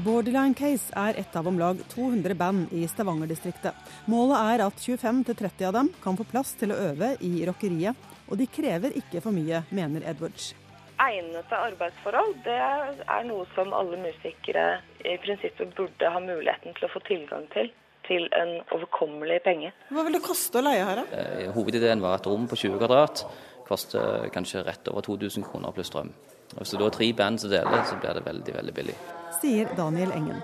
Borderline 0.00 0.54
Case 0.56 0.94
er 0.96 1.18
et 1.20 1.34
av 1.36 1.48
om 1.50 1.58
lag 1.60 1.80
200 1.92 2.36
band 2.38 2.70
i 2.72 2.86
Stavanger-distriktet. 2.88 3.76
Målet 4.08 4.38
er 4.54 4.62
at 4.64 4.78
25-30 4.80 5.66
av 5.68 5.74
dem 5.76 5.90
kan 6.00 6.16
få 6.16 6.24
plass 6.30 6.54
til 6.56 6.72
å 6.72 6.78
øve 6.88 7.10
i 7.26 7.42
rockeriet, 7.48 7.98
og 8.30 8.38
de 8.40 8.46
krever 8.48 8.94
ikke 8.96 9.20
for 9.20 9.36
mye, 9.36 9.64
mener 9.74 10.06
Edwards. 10.08 10.54
egnede 11.00 11.56
arbeidsforhold, 11.56 12.34
det 12.44 12.56
er 12.60 13.22
noe 13.28 13.46
som 13.54 13.72
alle 13.76 13.96
musikere 14.00 14.80
i 15.00 15.16
prinsippet 15.20 15.76
burde 15.76 16.10
ha 16.12 16.20
muligheten 16.20 16.76
til 16.76 16.88
å 16.88 16.92
få 16.92 17.00
tilgang 17.08 17.46
til. 17.54 17.72
Til 18.08 18.24
en 18.34 18.56
overkommelig 18.74 19.38
penge. 19.44 19.68
Hva 19.92 20.02
vil 20.02 20.16
det 20.16 20.24
koste 20.24 20.58
å 20.58 20.64
leie 20.64 20.82
her, 20.82 20.98
da? 21.02 21.04
Eh, 21.14 21.50
hovedideen 21.54 22.00
var 22.02 22.16
et 22.18 22.26
rom 22.26 22.48
på 22.50 22.56
20 22.58 22.80
kvadrat. 22.80 23.22
Koster 23.70 24.28
kanskje 24.34 24.64
rett 24.66 24.88
over 24.90 25.04
2000 25.06 25.46
kroner 25.46 25.74
pluss 25.74 25.92
strøm. 25.92 26.10
Og 26.56 26.62
Hvis 26.64 26.72
det 26.74 26.80
da 26.80 26.86
er 26.88 26.96
tre 26.96 27.12
band 27.14 27.38
som 27.38 27.52
deler, 27.52 27.84
så 27.86 27.98
blir 28.02 28.16
det 28.18 28.24
veldig, 28.26 28.54
veldig 28.56 28.74
billig. 28.74 28.96
Sier 29.38 29.70
Daniel 29.78 30.10
Engen. 30.16 30.40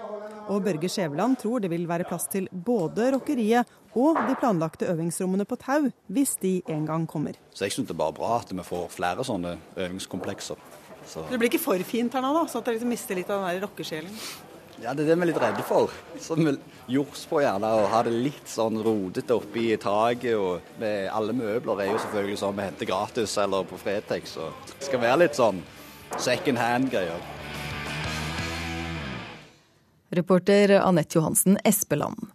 Og 0.46 0.62
Børge 0.62 0.86
Skjæveland 0.86 1.40
tror 1.42 1.58
det 1.58 1.72
vil 1.72 1.88
være 1.90 2.06
plass 2.06 2.28
til 2.30 2.46
både 2.50 3.08
rockeriet 3.16 3.66
og 3.98 4.20
de 4.28 4.36
planlagte 4.38 4.86
øvingsrommene 4.92 5.44
på 5.48 5.58
Tau, 5.58 5.88
hvis 6.06 6.36
de 6.38 6.60
en 6.70 6.86
gang 6.86 7.08
kommer. 7.08 7.34
Så 7.50 7.64
Jeg 7.64 7.72
syns 7.72 7.88
det 7.88 7.96
er 7.96 7.98
bare 8.04 8.14
bra 8.14 8.36
at 8.38 8.52
vi 8.54 8.62
får 8.62 8.88
flere 8.94 9.24
sånne 9.24 9.56
øvingskomplekser. 9.76 10.54
Så. 11.06 11.22
Det 11.30 11.38
blir 11.38 11.50
ikke 11.50 11.62
for 11.62 11.82
fint 11.86 12.14
her 12.14 12.22
nå, 12.22 12.32
da, 12.34 12.46
så 12.50 12.58
at 12.58 12.66
dere 12.66 12.78
liksom 12.78 12.90
mister 12.90 13.18
litt 13.18 13.30
av 13.30 13.42
den 13.42 13.56
der 13.56 13.66
rockesjelen? 13.66 14.14
Ja, 14.82 14.92
det 14.92 15.06
er 15.06 15.08
det 15.08 15.14
vi 15.16 15.24
er 15.24 15.28
litt 15.30 15.38
redde 15.40 15.62
for. 15.64 15.92
Så 16.20 16.36
vi 16.36 16.52
jords 16.92 17.22
på 17.30 17.40
gjerne 17.40 17.68
og 17.78 17.86
har 17.88 18.04
det 18.04 18.12
litt 18.26 18.50
sånn 18.50 18.76
rodete 18.84 19.38
oppi 19.38 19.70
taket. 19.80 20.36
og 20.36 20.76
med 20.80 21.08
Alle 21.08 21.32
møbler 21.32 21.80
er 21.80 21.88
jo 21.94 22.00
selvfølgelig 22.02 22.40
sånn 22.42 22.58
vi 22.58 22.66
henter 22.66 22.90
gratis 22.90 23.38
eller 23.40 23.64
på 23.64 23.78
Fretex. 23.80 24.36
Så 24.36 24.50
det 24.74 24.90
skal 24.90 25.00
være 25.00 25.22
litt 25.24 25.38
sånn 25.38 25.62
second 26.20 26.60
hand-greier. 26.60 27.24
Reporter 30.16 30.76
Anette 30.82 31.16
Johansen 31.16 31.56
Espeland. 31.64 32.28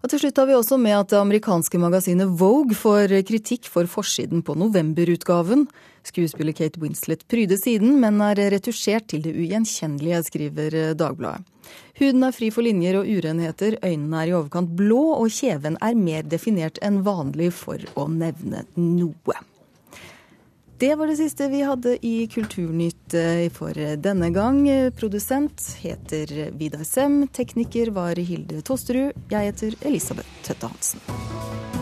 Og 0.00 0.08
til 0.08 0.22
slutt 0.22 0.38
har 0.40 0.48
vi 0.48 0.56
også 0.56 0.78
med 0.80 0.96
at 0.96 1.10
det 1.12 1.18
amerikanske 1.20 1.78
magasinet 1.80 2.30
Vogue 2.40 2.76
får 2.76 3.12
kritikk 3.28 3.68
for 3.68 3.84
forsiden 3.90 4.40
på 4.40 4.56
novemberutgaven. 4.56 5.66
Skuespiller 6.08 6.56
Kate 6.56 6.80
Winslet 6.80 7.26
pryder 7.28 7.60
siden, 7.60 7.98
men 8.00 8.22
er 8.24 8.40
retusjert 8.54 9.10
til 9.12 9.26
det 9.26 9.34
ugjenkjennelige, 9.36 10.22
skriver 10.30 10.78
Dagbladet. 10.96 11.44
Huden 12.00 12.24
er 12.24 12.32
fri 12.32 12.48
for 12.48 12.64
linjer 12.64 12.96
og 13.02 13.10
urenheter, 13.12 13.76
øynene 13.84 14.22
er 14.22 14.30
i 14.30 14.34
overkant 14.38 14.72
blå, 14.78 15.02
og 15.20 15.28
kjeven 15.36 15.76
er 15.84 15.98
mer 16.00 16.24
definert 16.24 16.80
enn 16.82 17.02
vanlig, 17.04 17.52
for 17.52 17.84
å 18.00 18.08
nevne 18.08 18.64
noe. 18.80 19.36
Det 20.80 20.94
var 20.94 21.06
det 21.06 21.16
siste 21.16 21.48
vi 21.52 21.58
hadde 21.60 22.06
i 22.06 22.26
Kulturnytt 22.26 23.14
eh, 23.14 23.50
for 23.52 23.76
denne 24.00 24.30
gang. 24.32 24.62
Produsent 24.96 25.74
heter 25.82 26.32
Vidar 26.56 26.86
Sem. 26.88 27.26
Tekniker 27.28 27.92
var 27.92 28.16
Hilde 28.16 28.62
Tosterud. 28.64 29.12
Jeg 29.28 29.52
heter 29.52 29.76
Elisabeth 29.84 30.40
Tøtte 30.46 30.72
Hansen. 30.72 31.79